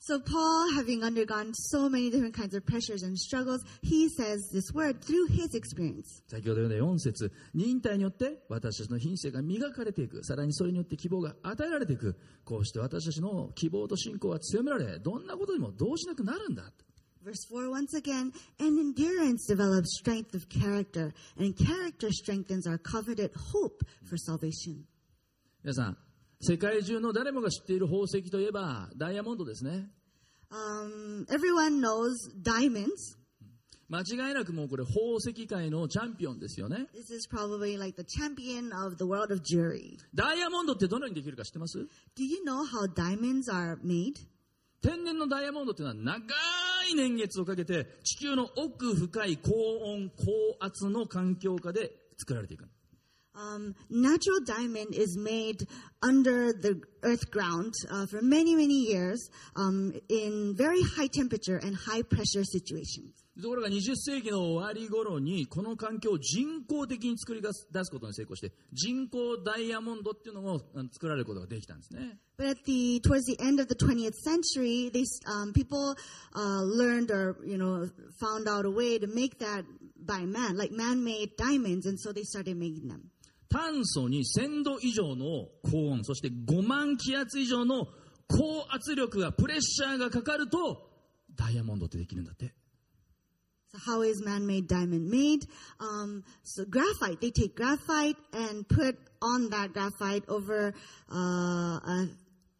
[0.00, 4.72] So Paul, having undergone so many different kinds of pressures and struggles, he says this
[4.72, 6.22] word through his experience.
[6.28, 16.70] 先ほど読んだ4節忍耐によって私たちの品性が磨かれていくさらにそれによって希望が与えられていくこうして私たちの希望と信仰は強められどんなことにも動じなくなるんだ
[17.26, 23.32] Verse 4 once again, and endurance develops strength of character, and character strengthens our coveted
[23.34, 24.86] hope for salvation.
[25.64, 25.96] 皆さん
[26.40, 29.90] 世界中の誰もが知っている宝石といえばダイヤモンドですね
[30.52, 33.18] Um, everyone knows diamonds.
[33.88, 39.98] 間違いなくもうこれ宝石界のチャンピオンですよね This is probably like the champion of the world of jewelry.
[40.14, 41.86] ダイヤモンドってどのようにできるか知ってます Do
[42.18, 44.14] you know how diamonds are made?
[44.82, 46.34] 天然のダイヤモンドっていうのは長
[46.90, 49.50] い年月をかけて地球の奥深い高
[49.84, 50.24] 温高
[50.60, 52.68] 圧の環境下で作られていく
[53.36, 55.66] Um, natural diamond is made
[56.02, 61.76] under the earth ground uh, for many, many years um, in very high temperature and
[61.76, 63.25] high pressure situations.
[63.42, 70.60] ところが20世紀の終わり頃にこの環境を人工的に作り出す出すことに成功して人工ダイヤモンドっていうのも
[70.92, 75.96] 作られることができたんですね But at the towards the end of the 20th century, they, um, people
[76.34, 77.88] uh, learned or you know
[78.20, 79.64] found out a way to make that
[79.98, 83.10] by man, like man-made diamonds, and so they started making them.
[83.48, 87.86] 炭素に1000度以上の高温そして5万気圧以上の
[88.28, 90.90] 高圧力がプレッシャーがかかると
[91.36, 92.52] ダイヤモンドってできるんだって
[93.71, 95.45] So how is man-made diamond made?
[95.79, 100.73] Um, so graphite, they take graphite and put on that graphite over,
[101.09, 102.09] uh, a,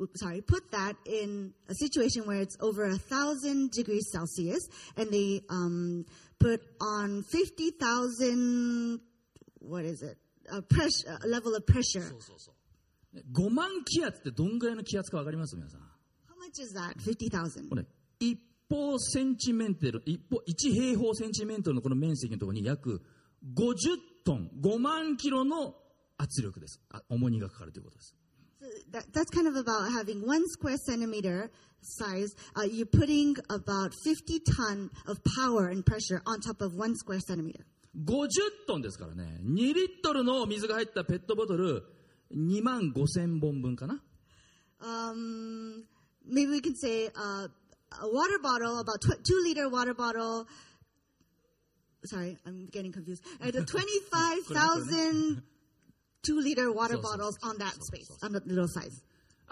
[0.02, 5.12] oops, sorry, put that in a situation where it's over a thousand degrees Celsius, and
[5.12, 6.06] they um,
[6.40, 9.02] put on fifty thousand,
[9.60, 10.18] what is it?
[10.50, 12.02] A pressure, a level of pressure.
[12.04, 15.86] そうそうそうね5万気圧ってどんぐらいの気圧か分かります皆さん How
[16.40, 16.98] much is that?
[17.02, 17.68] Fifty thousand.
[17.68, 17.84] これ
[18.20, 23.03] 一 方センチメートル一方1平方センチメートルのこの面積のところに約
[23.55, 23.77] 50
[24.25, 25.75] トン5万キロの
[26.19, 28.15] 圧力ですあ重荷がかかるということです
[28.59, 31.51] So that, that's kind of about having one square centimeter
[31.83, 32.35] size.
[32.57, 37.21] Uh, you're putting about 50 ton of power and pressure on top of one square
[37.21, 37.65] centimeter.
[37.95, 38.29] 50
[38.67, 41.85] トンですからね2リットルの水が入ったペットボトル
[42.35, 44.01] 2万5千本分かな
[44.79, 45.85] Um,
[46.29, 47.49] maybe we can say uh,
[48.02, 50.48] a water bottle, about tw- two liter water bottle.
[52.06, 53.24] Sorry, I'm getting confused.
[53.42, 55.44] Uh, the 25,000
[56.24, 59.02] two liter water So, so, bottles on that space, on that little size.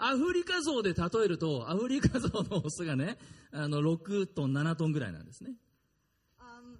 [0.02, 3.18] アフリカゾウで例えるとアフリカゾウのオスがね
[3.52, 5.50] あの6トン7トンぐらいなんですね
[6.40, 6.78] Um,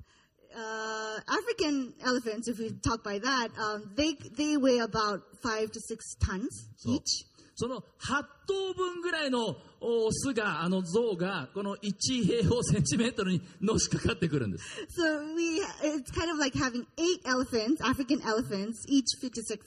[0.56, 5.80] uh, African elephants, if we talk by that, um, they they weigh about five to
[5.80, 7.26] six tons So- each.
[7.55, 7.83] その8
[8.47, 14.65] 頭分ぐらいのオスが、あの象が、この1平方センチメートルにのしかかってくるんです。
[14.99, 19.59] So we, it's kind of like having eight elephants, African elephants, each 56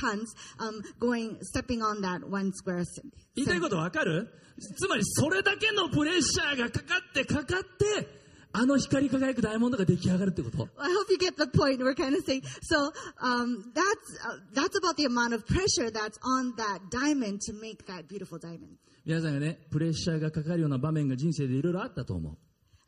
[0.00, 2.84] tons, um, going, stepping on that one square.
[2.84, 3.00] c-
[3.36, 4.28] 言いたいことわかる
[4.76, 8.19] つまりそれだけのプレッシャーがかかってかかって、
[8.52, 10.68] あの光り輝くダイヤモンドが出来上がるってこと。
[10.76, 11.78] I hope you get the point.
[11.78, 12.92] We're kind of saying so.
[13.20, 17.86] Um, that's uh, that's about the amount of pressure that's on that diamond to make
[17.86, 18.78] that beautiful diamond.
[19.06, 22.36] 皆さんがね、プレッシャーがかかるような場面が人生でいろいろあったと思う。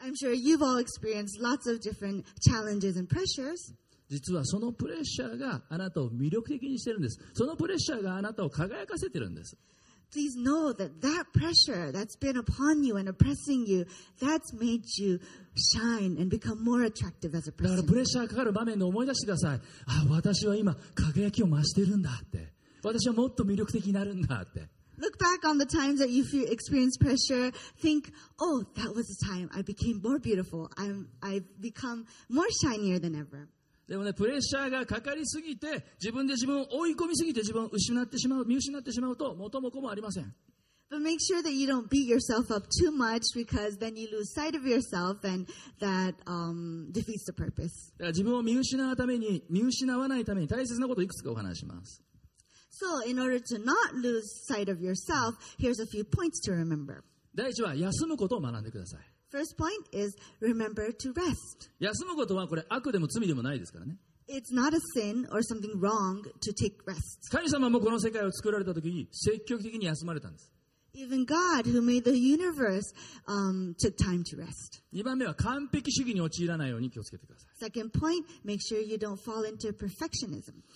[0.05, 3.73] I'm sure you've all experienced lots of different challenges and pressures.
[4.09, 7.19] 実はそのプレッシャーがあなたを魅力的にしてるんです。
[7.35, 9.57] そのプレッシャーがあなたを輝かせてるんです。
[10.12, 13.86] please know that that pressure that's been upon you and oppressing you,
[14.20, 15.20] that's made you
[15.56, 17.88] shine and become more attractive as a だから person.
[17.88, 19.62] プレッシャーかかる場面で思い出してください。
[19.86, 22.54] あ、私は今輝きを増してるんだって。
[22.84, 24.68] 私はもっと魅力的になるんだって。
[25.00, 27.52] Look back on the times that you feel, experience pressure.
[27.80, 30.72] Think, oh, that was the time I became more beautiful.
[30.76, 33.48] I'm, I've become more shinier than ever.
[33.89, 40.35] でもね、プレッシャーがかかりすぎて、自分で自分を追い込みすぎて自分を失ってしまう、見失ってしまうと、元も子もありません。
[40.91, 44.55] But make sure that you don't beat yourself up too much because then you lose sight
[44.55, 45.49] of yourself and
[45.81, 47.93] that um, defeats the purpose.
[47.97, 52.03] だから自分を見失うために、見失わないために大切なことをいくつかお話しします。
[52.71, 57.03] So, in order to not lose sight of yourself, here's a few points to remember.
[57.35, 59.12] 第一は、休むことを学んでください。
[59.33, 61.71] First point is remember to rest.
[61.81, 63.97] 休むことはこれ悪でも罪でもないですからね。
[67.31, 70.53] 神様もこの世界を作られたときに積極的に休まれたんです。
[70.95, 72.83] Even God, who made the universe,
[73.27, 74.83] um, took time to rest.
[74.93, 77.73] 2番目は完璧主義に陥らないように気をつけてください。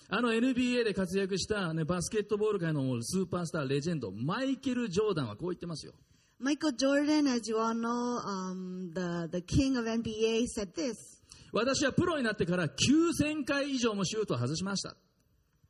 [0.09, 5.93] あの NBA で活躍した、ね、バスケットボール界のスーパースター、レジェンド、マイケル・ジョーダンはこう言ってますよ。
[6.39, 10.95] Michael Jordan, as you all know, um, the, the king of NBA, said this
[11.51, 14.95] 私はプロになってから9000回以上もシュートを外しました。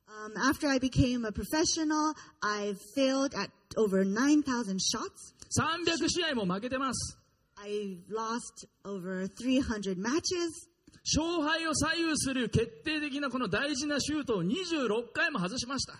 [0.07, 5.33] um, After I became a professional, I've failed at over 9,000 shots.
[5.57, 7.17] 300試合も負けてます。
[7.57, 10.67] I've lost over 300 matches.
[11.05, 15.99] 勝敗を左右する決定的なこの大事なシュートを26回も外しました。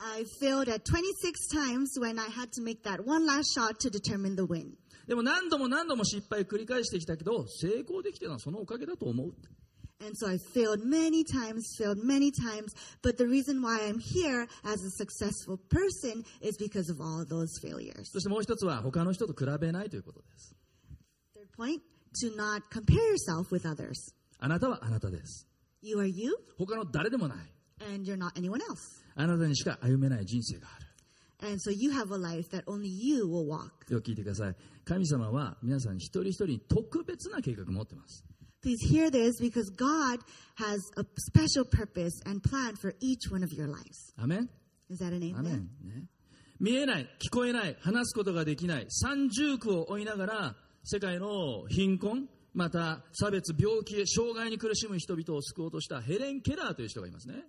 [0.00, 3.90] I failed at 26 times when I had to make that one last shot to
[3.90, 4.76] determine the win.
[5.06, 9.34] でも何度も何度も失敗を繰り返してきたけど、成功できてるのはそのおかげだと思う。
[10.00, 14.46] And so I failed many times, failed many times, but the reason why I'm here
[14.64, 18.10] as a successful person is because of all those failures.
[18.12, 20.54] そしてもう一つは他の人と比べないということです。
[21.34, 21.80] Third point,
[22.22, 23.94] to not compare yourself with others.
[24.38, 25.46] あなたはあなたです。
[25.80, 27.38] You are you, 他の誰でもない。
[27.80, 29.02] and you're not anyone else.
[29.19, 30.85] あなたにしか歩めない人生がある。
[31.41, 33.91] And so you have a life that only you will walk.
[33.91, 34.55] よく聞いてください。
[34.85, 38.23] 神様は皆さん一人一人に特別な計画を持ってます。
[38.63, 40.21] Please hear this because God
[40.55, 44.13] has a special purpose and plan for each one of your lives.
[44.17, 44.49] アメン
[44.89, 45.41] Is that an amen?
[45.41, 46.03] ン、ね、
[46.61, 57.43] 見えない、聞こえない、話すことができない、三重苦を負いながら、世界の貧困、また差別、病気、障害に苦しむ人々を救おうとしたヘレン・ケラーという人がいますね。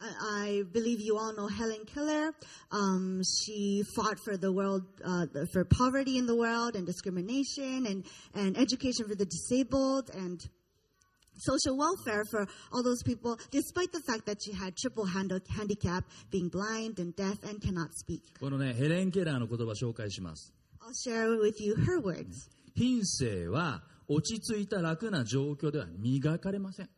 [0.00, 0.06] I,
[0.48, 2.32] I believe you all know Helen Keller.
[2.70, 8.04] Um, she fought for the world, uh, for poverty in the world and discrimination and,
[8.34, 10.40] and education for the disabled and
[11.38, 16.04] social welfare for all those people, despite the fact that she had triple hand- handicap,
[16.30, 18.22] being blind and deaf and cannot speak.
[18.40, 20.52] このね、ヘレン・ケラーの言葉を紹介します。
[20.80, 22.50] I'll share with you her words.
[22.74, 26.90] 品性は落ち着いた楽な状況では磨かれません。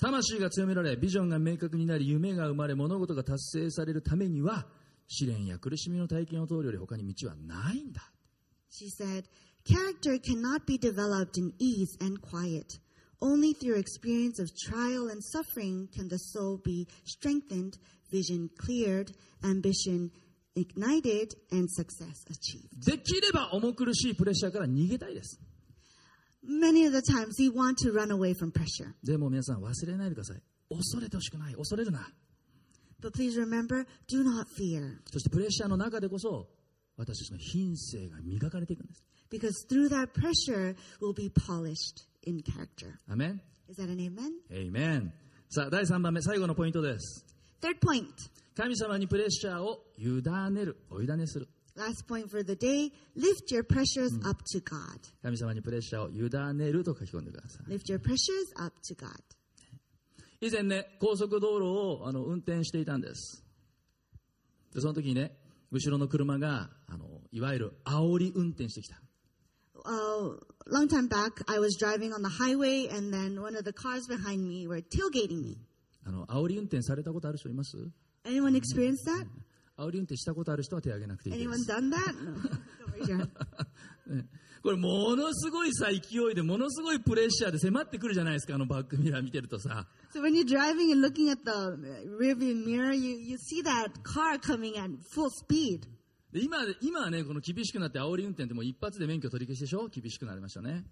[0.00, 4.66] 魂が強められ、ビジョンが明確になり、夢が生まれ、物事が達成されるためには、
[5.06, 8.00] 試練や苦しみの体験を通るより他に道はないんだ。
[8.70, 9.24] She said,
[9.64, 12.78] Character cannot be developed in ease and quiet.
[13.20, 17.76] Only through experience of trial and suffering can the soul be strengthened,
[18.10, 19.12] vision cleared,
[19.44, 20.10] ambition
[20.56, 22.86] ignited, and success achieved.
[22.86, 25.38] できれば重苦しいプレッシャーから逃げたいです。
[26.42, 28.94] Many of the times we want to run away from pressure.
[29.04, 30.42] でも皆さん忘れないでください。
[30.70, 31.54] 恐れてほしくない。
[31.54, 32.08] 恐れるな。
[33.02, 36.48] But please remember, do not fear, そしてプレッシャーの中でこそ、
[36.96, 39.04] 私たちの品性が磨かれていくんです。
[39.30, 42.98] because through that pressure, we'll be polished in character.
[43.08, 44.32] アメン Is that an amen?
[44.50, 45.12] エイメン
[45.48, 47.24] さあ、第3番目、最後のポイントです。
[47.60, 48.06] Third point.
[48.56, 50.76] 神様にプレッシャーを委ねる。
[50.90, 51.48] お委ねする。
[51.80, 55.00] Last point for the day lift your pressures up to God.
[55.22, 57.72] 神様にプレッシャーを委ねると書き込んでください。
[57.72, 59.08] Lift your pressures up to God.
[60.42, 63.42] 以前ね、高速道路をあの運転していたんです。
[64.74, 65.32] で、その時にね、
[65.72, 69.00] 後ろの車が、あの、いわゆる煽り運転してきた。
[69.84, 74.06] uh, long time back, I was driving on the highway, and then one of the cars
[74.06, 75.58] behind me were tailgating me.
[76.04, 77.76] あの、煽り運転されたことある人います
[78.24, 79.26] Anyone experienced that?
[79.80, 81.36] 煽り運転したことある人は手をげなくていい。
[84.62, 89.86] これ、ものすごい勢いで、ものすごいプレッシャーで迫ってくるじゃないですか、あのバックミラー見てるとさ。
[96.82, 100.84] 今はね、この厳しくなって煽り運転って、もう一発で免許取り消しでしょ、厳しくなりましたね。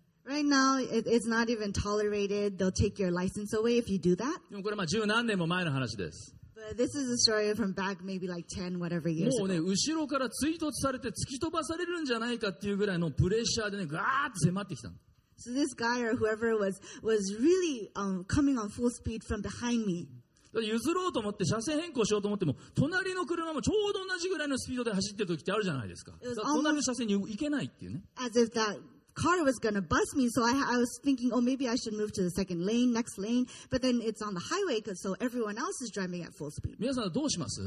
[4.50, 6.37] でもこれまあ十何年も前の話です。
[6.68, 9.54] But Uh, this is a story from back maybe like 10, whatever years もう ago.
[9.54, 14.94] ね、後ろから追突されて突き飛ばされるんじゃないかっていうぐらいのプレッシャーでね、ガーッと迫ってきたの。
[15.38, 20.08] So this guy or whoever was was really um, coming on full speed from behind me.
[20.52, 26.12] だから譲ろうと思って車線変更しようと思っても、隣の車もちょうど同じぐらいのスピードで走ってる時ってあるじゃないですか。
[26.12, 28.02] だから隣の車線に行けないっていうね。
[28.16, 28.78] as if that
[29.17, 30.27] car was going to bust me.
[30.29, 33.17] So I, I was thinking, oh, maybe I should move to the second lane, next
[33.19, 33.45] lane.
[33.69, 36.77] But then it's on the highway, 'cause- so everyone else is driving at full speed.
[36.79, 37.61] 皆さんはどうします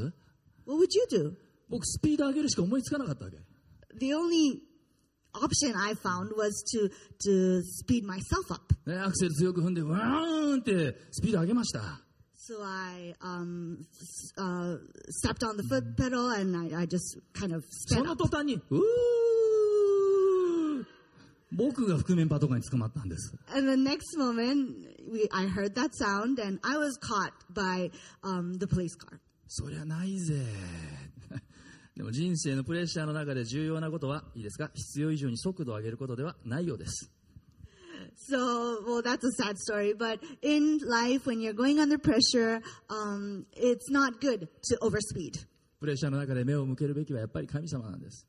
[0.65, 1.35] What would you do?
[1.69, 3.37] 僕スピード上げるしか思いつかなかったわけ。
[3.99, 4.61] The only
[5.33, 6.89] option I found was to
[7.25, 8.73] to speed myself up.
[8.85, 12.01] ね、アクセル強く踏んで、わーんってスピード上げました。
[12.49, 14.77] So I um, s- uh,
[15.09, 18.23] stepped on the foot pedal and I, I just kind of そ sped の up.
[18.23, 18.79] 途端に、うー
[21.54, 23.34] 僕が覆面パトカーに捕まったんです。
[23.54, 24.74] And the next moment,
[25.10, 27.90] we, I heard that sound and I was caught by
[28.22, 29.18] um, the police car.
[29.48, 30.34] そりゃないぜ。
[31.94, 37.10] でも人生のプレッシャーの中で重要なことはいいですか必要以上に速度を上げることではないようです。
[38.30, 39.94] So, well, that's a sad story.
[39.94, 45.46] But in life, when you're going under pressure, um, it's not good to overspeed.
[45.80, 48.26] プレッシャーの中で目を向けるべきはやっぱり神様なんです。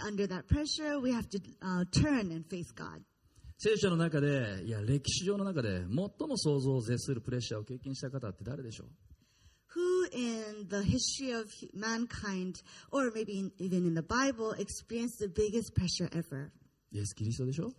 [0.00, 3.02] Under that pressure, we have to uh, turn and face God.
[3.58, 8.88] 聖書の中で、いや、歴史上の中で最も想像を絶するプレッシャーを経験した方って誰でしょう
[9.74, 12.56] Who in the history of mankind,
[12.90, 16.50] or maybe even in the Bible, experienced the biggest pressure ever?
[16.90, 17.72] イエス・キリストでしょ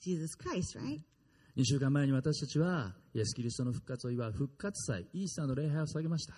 [0.00, 1.00] Jesus Christ, right?
[1.56, 6.34] 2週間前に私たちはイエス・キリストの復活を祝う復活祭、イースターの礼拝を捧げました。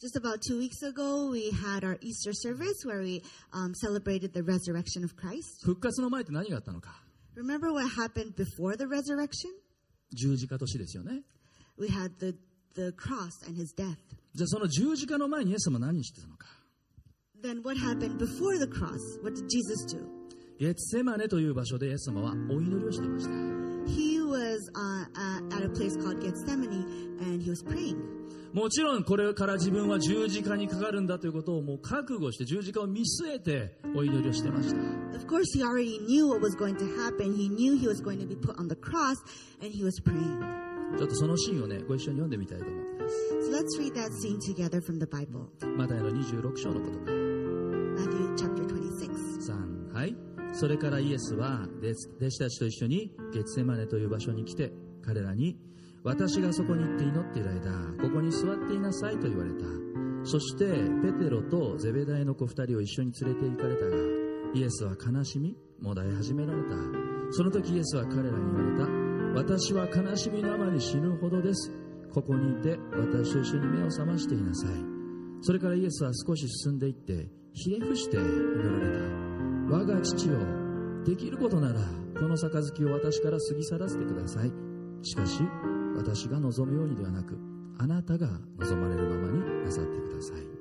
[0.00, 3.22] Just about two weeks ago, we had our Easter service where we
[3.54, 5.64] um, celebrated the resurrection of Christ.
[5.64, 7.02] 復活の前って何があったのか
[7.34, 9.50] Remember what happened before the resurrection?
[10.12, 11.22] 十字架年ですよね。
[11.78, 12.36] We had the,
[12.74, 13.96] the cross and his death.
[14.34, 16.46] じゃあその十字架の前にイエス様は何してたのか
[17.42, 19.00] Then what happened before the cross?
[19.22, 20.04] What did Jesus do?
[20.58, 23.30] ゲツセマネという場所でイエス様はお祈りをしていました。
[23.86, 26.84] He was uh, at, at a place called Gethsemane
[27.20, 28.19] and he was praying.
[28.53, 34.75] もちろんこれから自分は十字架にかかるんだということをもう覚悟して十字架を見据えてお祈りをしてました。
[35.15, 37.33] Of course, he already knew what was going to happen.
[37.33, 39.15] He knew he was going to be put on the cross
[39.61, 40.39] and he was praying.
[40.97, 43.15] ちょっとそのシーンをね、ご一緒に読んでみたいと思います。
[43.41, 45.47] So let's read that scene together from the Bible.
[45.77, 47.11] マタイの26章の言葉。
[48.01, 49.11] Matthew chapter 26.
[49.41, 50.15] 3はい
[50.53, 54.71] それからイエスは弟弟子たちと一緒にゲツセマネという場所に来て
[55.05, 55.57] 彼らに
[56.03, 57.71] 私がそこに行って祈っている間
[58.01, 59.65] ここに座っていなさいと言われた。
[60.23, 63.97] そしてペテロとゼベダイの子二人を一緒に連れて行かれたが
[64.53, 66.75] イエスは悲しみもだえ始められた。
[67.31, 69.41] その時イエスは彼らに言われた。
[69.41, 71.71] 私は悲しみのあまり死ぬほどです。
[72.13, 74.71] ここにいて私と一緒に目を覚ましていなさい。
[75.41, 79.75] それからイエスは少し進んでいってひれ伏して祈られた。
[79.75, 80.37] 我が父よ
[81.05, 81.79] できることなら
[82.19, 84.51] この杯を私から過ぎ去らせてください。
[85.03, 85.41] しかし
[86.00, 87.38] 私が望むようにではなく
[87.78, 88.28] あなたが
[88.58, 90.56] 望まれるままになさってください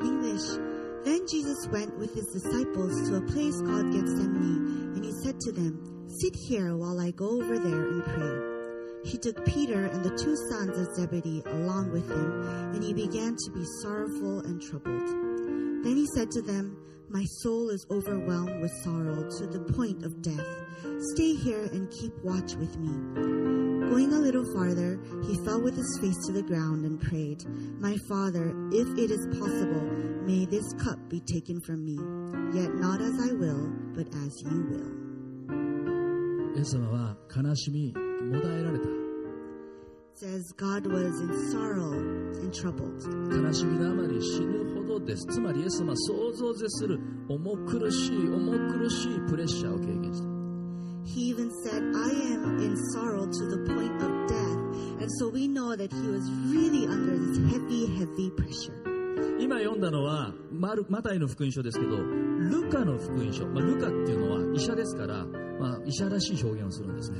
[0.00, 0.58] In English,
[1.04, 5.52] then Jesus went with his disciples to a place called Gethsemane, and he said to
[5.52, 8.60] them, Sit here while I go over there and pray.
[9.04, 13.36] He took Peter and the two sons of Zebedee along with him, and he began
[13.36, 15.08] to be sorrowful and troubled.
[15.84, 16.76] Then he said to them,
[17.08, 20.46] My soul is overwhelmed with sorrow to the point of death.
[21.14, 23.73] Stay here and keep watch with me.
[23.90, 27.44] Going a little farther, he fell with his face to the ground and prayed,
[27.80, 29.82] My Father, if it is possible,
[30.24, 31.98] may this cup be taken from me.
[32.54, 35.00] Yet not as I will, but as you will.
[36.56, 43.00] イエス様は悲しみもだえられた It says God was in sorrow and troubled.
[43.30, 50.33] 悲しみのあまり死ぬほどですつまりイエス様は想像を絶する重苦しい重苦しいプレッシャーを経験した
[51.04, 55.00] He even said, I am in sorrow to the point of death.
[55.00, 58.76] And so we know that he was really under this heavy, heavy pressure.
[59.38, 67.18] 今読んだのはマルマタイの福音書ですけどルカの福音書、まあ、ルカっていうのは医者ですから、まあ、医者らしい表現をするんですね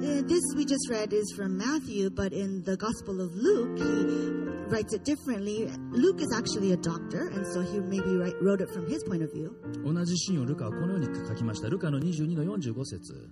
[0.00, 4.41] Uh, This we just read is from Matthew, but in the Gospel of Luke, he
[4.73, 5.69] writes it differently.
[5.91, 9.21] Luke is actually a doctor, and so he maybe write, wrote it from his point
[9.21, 9.53] of view.
[9.85, 13.29] 同じシーンをルカはこのように書きましたルカの22の45節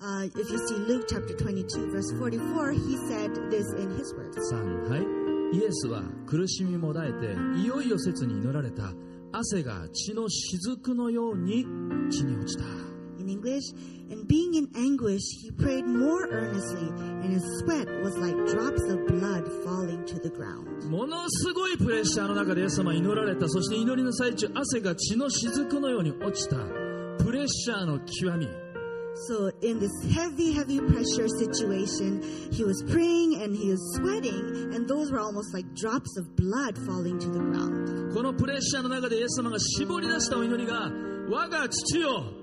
[0.00, 4.36] Uh, if you see Luke chapter 22, verse 44, he said this in his words.
[4.52, 8.92] 3はいイエスは苦しみもだえていよいよ切に祈られた
[9.32, 11.64] 汗が血の雫のように
[12.10, 12.91] 地に落ちた
[13.22, 13.70] In English,
[14.10, 16.88] and being in anguish, he prayed more earnestly,
[17.22, 20.66] and his sweat was like drops of blood falling to the ground.
[20.90, 26.56] ものすごいプレッシャーの中でイエス様は祈られたそして祈りの最中汗が血の雫のように落ちた
[27.24, 28.48] プレッシャーの極み
[29.28, 34.88] So, in this heavy, heavy pressure situation, he was praying and he was sweating, and
[34.88, 38.14] those were almost like drops of blood falling to the ground.
[38.14, 40.90] このプレッシャーの中でイエス様が絞り出したお祈りが
[41.28, 42.41] 我が父よ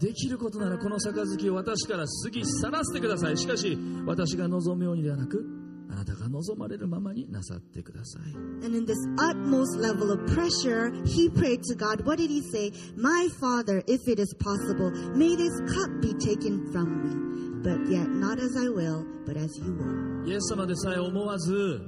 [0.00, 5.44] できることならこの杯を私から過ぎ去らせてくださいしかし私が望むようにではなく
[5.90, 8.22] あなたが望まれるままになさってください
[8.64, 12.04] And in this utmost level of pressure, he prayed to God.
[12.04, 12.72] What did he say?
[12.96, 17.62] My Father, if it is possible, may this cup be taken from me.
[17.62, 20.26] But yet, not as I will, but as you will.
[20.26, 21.80] イエス様でさえ思わず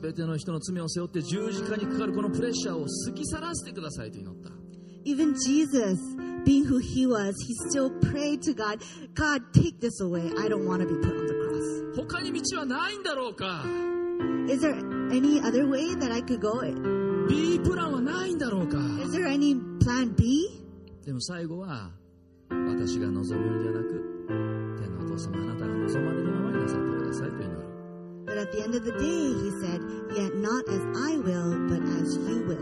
[0.00, 4.50] 全ての人の罪を背負って十字架にかかるこのプレッシャーを過ぎ去らせてくださいと祈った
[5.06, 5.98] Even Jesus,
[6.43, 8.81] being who he was, he still prayed to God,
[9.13, 10.31] God, take this away.
[10.37, 12.07] I don't want to be put on the cross.
[12.07, 13.63] 他に道はないんだろうか
[14.47, 14.75] Is there
[15.11, 16.61] any other way that I could go?
[17.27, 20.49] B プランはないんだろうか Is there any plan B?
[21.05, 21.91] でも最後は
[22.49, 24.27] 私が望むようにではなく
[24.79, 27.59] 天のお父様あなたが望まれるままになさってくださいと祈る
[28.25, 29.81] But at the end of the day, he said,
[30.15, 32.61] Yet not as I will, but as you will.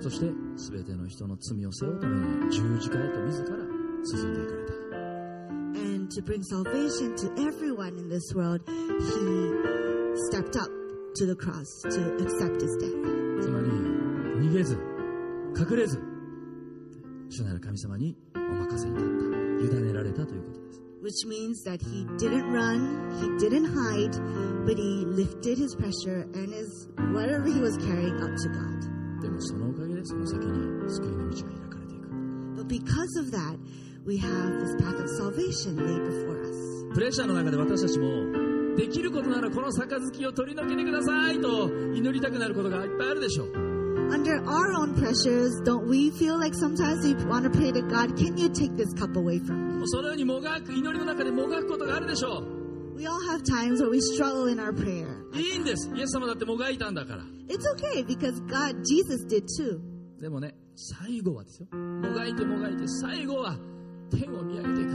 [0.00, 0.26] そして
[0.56, 3.48] 全ての人の罪を背負うために十字架へと自ら
[4.04, 4.74] 進んでいかれた
[5.76, 9.52] And to bring salvation to everyone in this world, he
[10.30, 10.70] stepped up
[11.16, 13.24] to the cross to accept his death.
[13.42, 13.66] つまり
[14.48, 14.78] 逃げず
[15.58, 16.00] 隠れず
[17.30, 19.04] 主なる神様にお任せになっ
[19.68, 24.16] た委ねられたということです Which means that he didn't run, he didn't hide,
[24.64, 28.97] but he lifted his pressure and his whatever he was carrying up to God.
[29.21, 32.07] でもそのおかげでその先に救いの道が開かれていく
[32.55, 33.57] But because of that,
[34.05, 36.93] we have this path of salvation laid before us.
[36.93, 43.69] プレッシャーの中で私たちもできることならこの杯を取り除けてくださいと祈りたくなることがいっぱいあるでしょう
[44.09, 48.17] Under our own pressures, don't we feel like sometimes we want to pray to God,
[48.17, 49.83] can you take this cup away from も me?
[49.83, 52.58] うそのようにもがく祈りの中でもがくことがあるでしょう
[52.98, 55.06] We all have times where we struggle in our prayer.
[55.34, 59.80] いいんですイエス様だってもがいたんだから It's okay because God, Jesus did too.
[60.20, 63.56] でもね最後はですよもがいてもがいて最後は
[64.10, 64.90] 天を見上げていく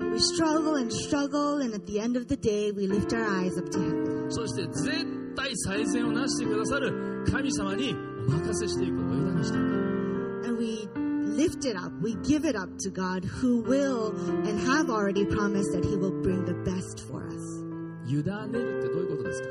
[0.00, 3.22] But we struggle and struggle, and at the end of the day, we lift our
[3.22, 4.30] eyes up to heaven.
[4.30, 7.94] そして絶対最善をなしてくださる神様に
[8.26, 10.88] お任せしていくお委ねしていく And we
[11.36, 14.14] lift it up, we give it up to God who will
[14.46, 17.60] and have already promised that He will bring the best for us.
[18.06, 19.48] 委ねるってどういうことですか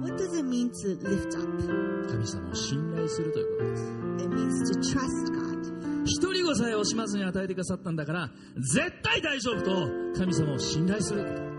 [0.00, 2.08] What does it mean to lift up?
[2.08, 3.82] 神様を信頼するということです
[4.18, 6.04] It means to trust God.
[6.04, 11.50] 一人子さえ惜しまずに与えてくださったんだから絶対大丈夫と神様を信頼すること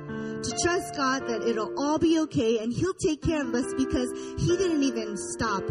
[0.42, 4.10] To trust God that it'll all be okay and He'll take care of us because
[4.40, 5.62] He didn't even stop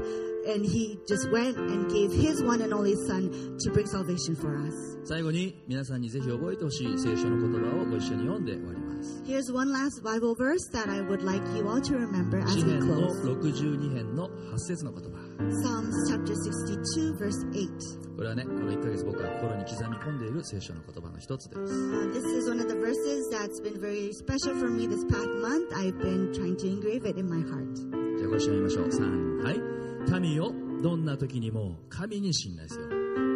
[0.46, 3.30] and He just went and gave His one and only Son
[3.60, 4.74] to bring salvation for us.
[5.04, 12.52] 最後に皆さんにぜひ覚えてほしい聖書の言葉をご一緒に読んで終わります Here's one last Bible verse that I would like you all to remember as
[12.52, 13.24] 詩 we 篇の close.
[13.40, 15.18] 62編の8節の言葉
[15.64, 18.16] Psalms chapter 62, verse 8.
[18.16, 25.02] これはねこの1ヶ月僕は心に刻み込んでいる聖書の言葉の一つです Uh, this is one of the verses that's been very special for me this
[25.06, 25.72] past month.
[25.74, 27.74] I've been trying to engrave it in my heart.
[28.18, 29.60] じゃあご一緒に見ましょう3はい
[30.09, 30.51] 神よ
[30.81, 32.87] どんな時にも神に信頼せよ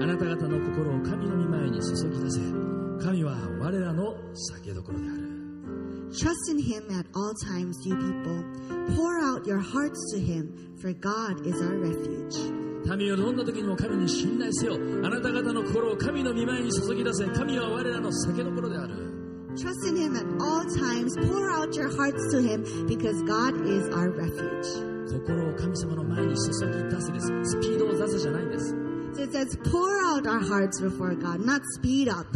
[0.02, 2.40] あなた方の心を神の御前に注ぎ出せ
[3.04, 5.30] 神は我らの酒どころである
[6.12, 8.44] Trust in him at all times, you people.
[8.96, 12.60] Pour out your hearts to him, for God is our refuge.
[12.98, 19.10] 民よどんな時にも神に信頼せよあなた方の心を神の御前に注ぎ出せ神は我らの酒どころである
[19.56, 21.16] Trust in him at all times.
[21.28, 24.89] Pour out your hearts to him, because God is our refuge.
[25.10, 28.76] 心を神様の前に注ぎ出せですスピードを出せじゃないんです
[29.16, 32.28] So it says, pour out our hearts before God, not speed up.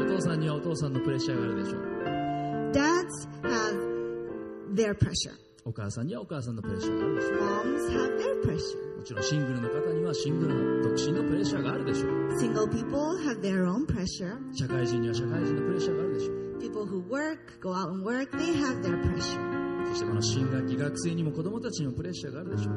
[0.00, 1.90] お父さんにはお父さんのプレッシャーがあるでしょう
[2.72, 5.34] Dads have their pressure.
[5.64, 8.96] お母さんにはお母さんのプレッシャーがあるでしょう Moms have their pressure.
[8.96, 14.38] もちろんシングルの方にはシングルの独身のプレッシャーがあるでしょう Single people have their own pressure.
[14.54, 19.49] 社会人には社会人のプレッシャーがあるでしょう People who work, go out and work, they have their pressure.
[19.90, 22.74] そしてこの新学期学生にも子供たちにもプレッシャーがあるでしょう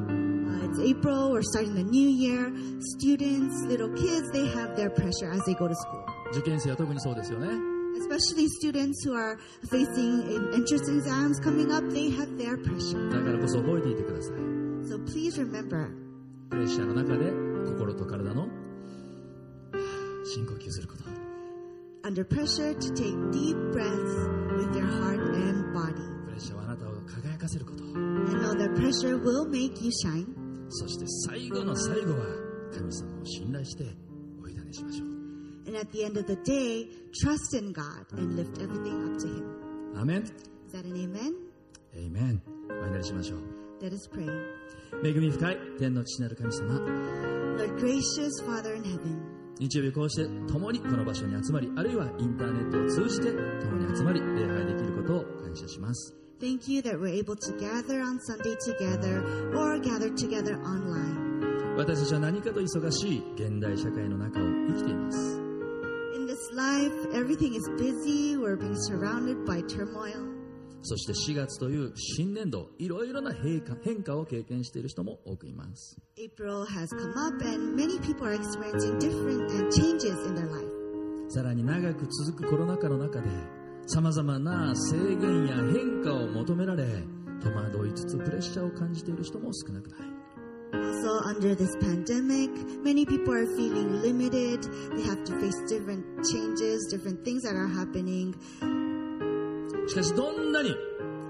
[0.54, 2.52] Uh, it's April, we're starting the new year.
[2.98, 6.04] Students, little kids, they have their pressure as they go to school.
[6.32, 7.48] 受験生は特にそうですよね
[7.98, 9.38] Especially students who are
[9.70, 13.08] facing entrance exams coming up, they have their pressure.
[13.10, 14.34] だからこそ覚えていてください
[14.86, 15.88] So please remember,
[16.50, 17.30] プレッシャーの中で
[17.72, 18.46] 心と体の
[20.24, 21.04] 深呼吸すること
[22.08, 25.94] Under pressure to take deep breaths with your heart and body.
[26.26, 30.26] プレッシャーはあなたを輝かせること And know that pressure will make you shine.
[30.68, 32.26] そして最後の最後は
[32.72, 33.84] 神様を信頼して
[34.42, 35.08] お委ねしましょう
[35.66, 36.86] And at the end of the day,
[37.22, 39.44] trust in God and lift everything up to Him.
[39.96, 40.32] アーメン Is
[40.72, 41.32] that an amen?
[41.94, 43.38] エイメンお祈りしましょう
[43.80, 44.28] Let us pray.
[45.04, 46.74] 恵み深い天の父なる神様
[47.56, 49.16] Lord, gracious Father in heaven,
[49.60, 59.22] 日曜日こうして共にこの場所に集まりあるいはインターネットを通じて共に集まり礼拝できることを感謝します thank you that we're able to gather on Sunday together
[59.54, 61.76] or gather together online.
[61.76, 65.40] 私たちは何かと忙しい現代社会の中を生きています
[66.14, 68.36] In this life, everything is busy.
[68.36, 70.32] We're being surrounded by turmoil.
[70.82, 80.48] そして4月という新年度いろいろな変化変化を経験している人も多くいます April has come up, and many people are experiencing different uh, changes in their
[80.50, 80.68] life.
[81.30, 83.28] さらに長く続くコロナ禍の中で
[83.86, 86.84] さまざまな制限や変化を求められ
[87.42, 90.14] 戸惑いつつプレッシャーを感じている人も少なくない
[90.74, 92.50] Also, under this pandemic,
[92.82, 94.64] many people are feeling limited.
[94.96, 98.34] They have to face different changes, different things that are happening.
[99.86, 100.74] しかしどんなに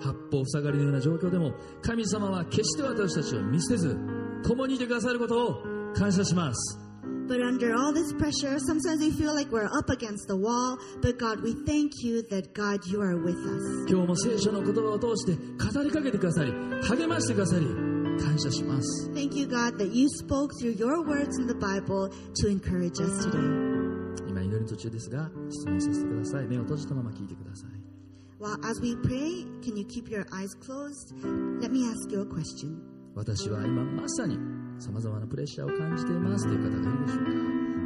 [0.01, 1.53] 八方塞がりのような状況でも
[1.83, 3.97] 神様は決して私たちを見捨てず
[4.45, 5.63] 共にいてくださることを
[5.95, 6.84] 感謝します
[7.28, 10.78] But under all this pressure, sometimes we feel like we're up against the wall.
[11.02, 13.86] But God, we thank you that God, you are with us.
[13.88, 17.66] 今日も聖書の言葉を通して語りかけてくださり励ましてくださり
[18.20, 22.10] 感謝します Thank you, God, that you spoke through your words in the Bible
[22.42, 23.70] to encourage us today.
[24.28, 27.70] 今祈り途中ですが質問させてください目を閉じたまま聞いてください
[28.40, 31.14] Well, as we pray, can you keep your eyes closed?
[31.62, 32.80] Let me ask you a question.
[33.16, 34.38] 私は今まさに
[34.85, 37.31] さまざまなプレッシャーを感じていますという方がいるでしょうか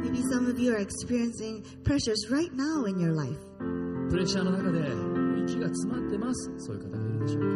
[0.03, 3.37] Maybe some of you are experiencing pressures right now in your life.
[4.09, 4.79] プレッシャーの中で
[5.43, 7.47] 息が詰まってますそういう方がいるでしょうか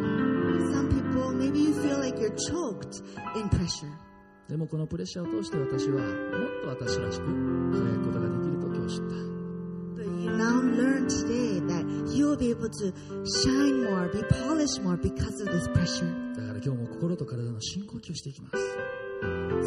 [0.72, 3.04] Some people, maybe you feel like you're choked
[3.36, 3.88] in pressure.
[4.48, 9.14] でもこのプレッシャーを通して私はもっと私らしく輝くことができると今日知った
[9.94, 12.92] But you now learn today that you will be able to
[13.42, 16.08] shine more, be polished more because of this pressure.
[16.34, 19.03] だから今日も心と体の深呼吸していきます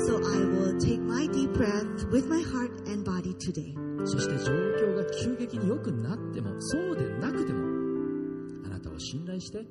[0.06, 3.74] So I will take my deep breath with my heart and body today.
[4.04, 7.60] そして状況が急激に良くなってもそうでなくても
[8.66, 9.64] あなたを信頼して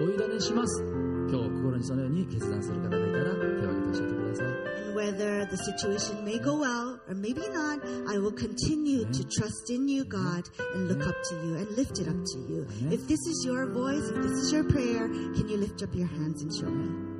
[0.00, 4.46] お委ねします今日心にそのように決断する方がいたら手を挙げて教えてください
[4.84, 9.70] And whether the situation may go well or maybe not, I will continue to trust
[9.70, 12.66] in you, God, and look up to you and lift it up to you.
[12.90, 16.06] If this is your voice, if this is your prayer, can you lift up your
[16.06, 17.17] hands and show me?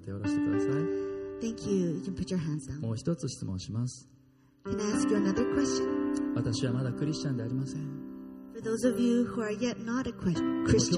[0.00, 0.70] 手を下ろしてください。
[2.80, 4.08] もう一つ質問します。
[6.34, 7.80] 私はまだクリスチャンでありません。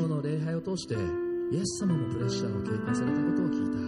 [0.01, 3.79] 今日の礼拝を通して、イエス様のプレッシャーを経験されたことを聞いた。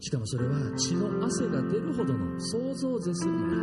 [0.00, 3.62] しかもそれは血の汗が出るほどの想像を絶するものだ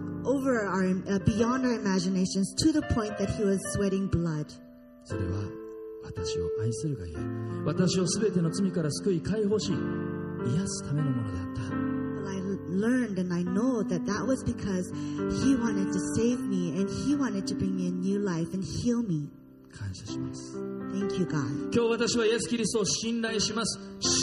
[0.00, 0.13] っ。
[0.25, 4.55] over our uh, beyond our imaginations to the point that he was sweating blood た
[5.05, 5.43] それは
[6.03, 7.17] 私を愛するがゆえ
[7.65, 14.91] 私を全ての罪から救い解放し癒すためのものであった well i learned and i know that that was because
[15.43, 18.63] he wanted to save me and he wanted to bring me a new life and
[18.63, 19.29] heal me
[19.71, 20.57] 感謝します
[20.93, 23.79] thank you god 今日私はイエス・キリストを信頼します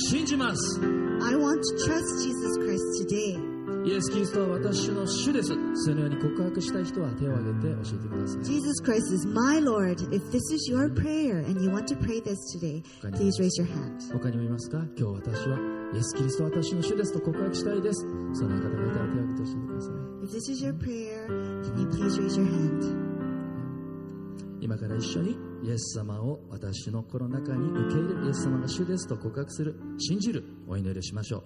[0.09, 3.50] 信じます i want to trust jesus christ today
[3.84, 5.50] イエス・キリストは私の主です。
[5.50, 8.44] そのように告白したい人は手を挙げて教えてください。
[8.44, 9.98] Jesus christ is my lord.
[10.12, 13.66] If this is your prayer and you want to pray this today please raise your
[13.66, 13.98] hand.
[14.14, 14.78] 他にもいますか？
[14.96, 15.58] 今日私は
[15.94, 18.02] イエス・キリストは私の主ですと告白したいです。
[18.34, 19.94] その方がいたら手を挙げて教えてください。
[20.22, 21.26] If this is your prayer
[21.64, 23.12] can you please raise your hand?
[24.62, 31.44] 今から一緒にイエス様を私の心の中に受け入れるイエス様が主ですと告白する信じるお祈りをしましょう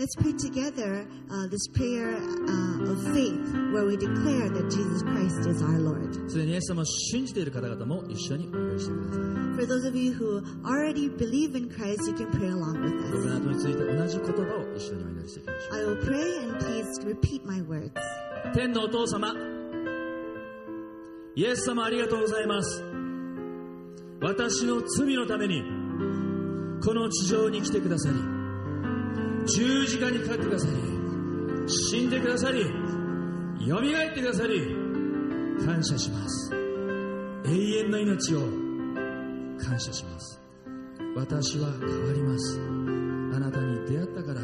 [0.00, 5.46] Let's pray together uh, this prayer uh, of faith where we declare that Jesus Christ
[5.46, 6.14] is our Lord.
[6.26, 9.22] すでにイエス様を信じている方々も一緒にお祈りしてください
[9.56, 13.34] For those of you who already believe in Christ, you can pray along with 僕の
[13.34, 13.40] us.
[13.40, 17.90] 後について同じ言葉を一緒にお祈りしていきましょ I will pray and please repeat my words.
[17.90, 19.34] う天のお父様
[21.36, 22.82] イエス様ありがとうございます
[24.22, 25.62] 私の罪のために
[26.82, 28.39] この地上に来てくださり
[29.46, 30.72] 十字架にかかってくださり
[31.66, 32.60] 死んでくださり
[33.66, 34.80] よみがえってくださり
[35.64, 36.54] 感謝します。
[37.44, 38.40] 永遠の命を
[39.62, 40.40] 感謝します。
[41.14, 42.60] 私は変わります。
[43.34, 44.40] あなたに出会ったから。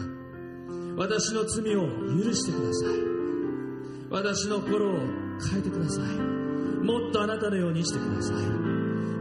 [0.97, 1.87] 私の罪を
[2.23, 3.17] 許してください。
[4.11, 4.99] 私の心を
[5.51, 6.05] 変えてください。
[6.85, 8.37] もっとあなたのようにしてください。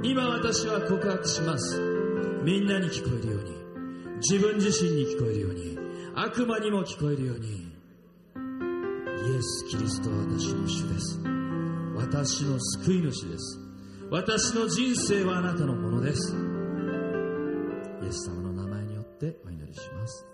[0.04, 1.80] 今私は告白します。
[2.44, 3.65] みんなに聞こえるように。
[4.18, 5.78] 自分自身に聞こえるように
[6.16, 7.76] 悪魔にも聞こえるように
[9.26, 11.20] イエス・キリストは私の主です
[11.96, 13.60] 私の救い主です
[14.10, 16.34] 私の人生はあなたのものです
[18.04, 20.26] イエス様の名前によってお祈りします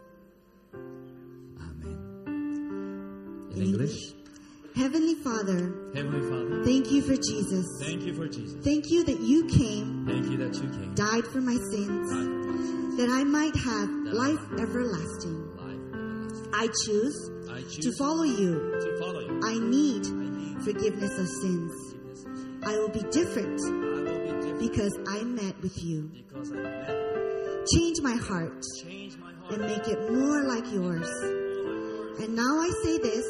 [1.58, 4.16] アーメン In English
[4.76, 7.66] Heavenly Father, Heavenly Father thank you for Jesus.
[7.82, 11.26] Thank you for Jesus Thank you that you came, Thank you that you came died
[11.26, 12.51] for my sins,
[13.02, 15.50] that I might have life everlasting.
[16.54, 17.18] I choose
[17.82, 18.78] to follow you.
[18.80, 20.06] to follow you I need
[20.64, 21.74] forgiveness of sins.
[22.64, 26.12] I will be different I will be different because I met with you.
[26.14, 31.10] because I met Change my heart change my heart and make it more like yours.
[32.22, 33.26] And now I say this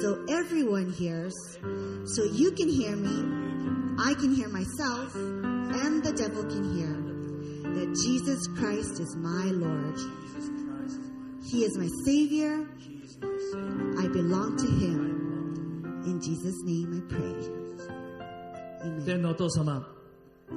[0.00, 1.34] so everyone hears,
[2.06, 3.16] so you can hear me,
[3.98, 7.01] I can hear myself, and the devil can hear
[7.71, 9.95] that Jesus Christ is my Lord.
[9.95, 11.01] Jesus Christ
[11.43, 12.67] He is my Savior.
[12.77, 16.03] He is my Savior I belong to Him.
[16.05, 17.67] In Jesus' name I pray.
[18.83, 19.05] Amen.
[19.05, 19.87] 天のお父様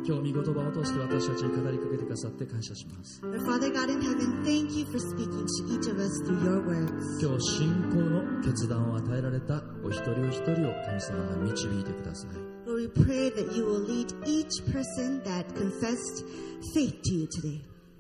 [0.04, 3.22] 今日御言葉を通して私たちに語りかけてくださって感謝します。
[3.22, 3.32] 今
[7.38, 12.32] 日信仰の決断を与えられたお一人お一人を神様が導いてください。
[12.66, 15.46] Lord, we pray that you will lead each person that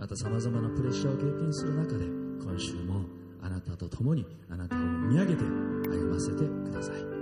[0.07, 3.05] たさまざまなプレッシャーを経験する中で、今週も
[3.41, 7.14] あなたと共にあなたを見上げて歩ませてください。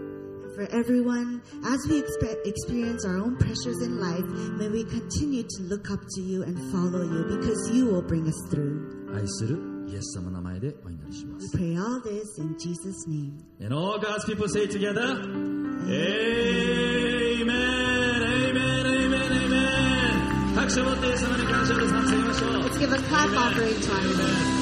[0.55, 4.25] For everyone, as we expe- experience our own pressures in life,
[4.59, 8.27] may we continue to look up to you and follow you because you will bring
[8.27, 9.15] us through.
[9.15, 9.57] 愛する
[9.89, 13.39] イエス様の名前でお祈りしま We す pray all this in Jesus' name.
[13.61, 15.01] And all God's people say together
[17.39, 24.62] Amen Amen Amen Amen 拍手を持ってイエス様に感謝を捧げましょう Let's give a clap offering to our Lord.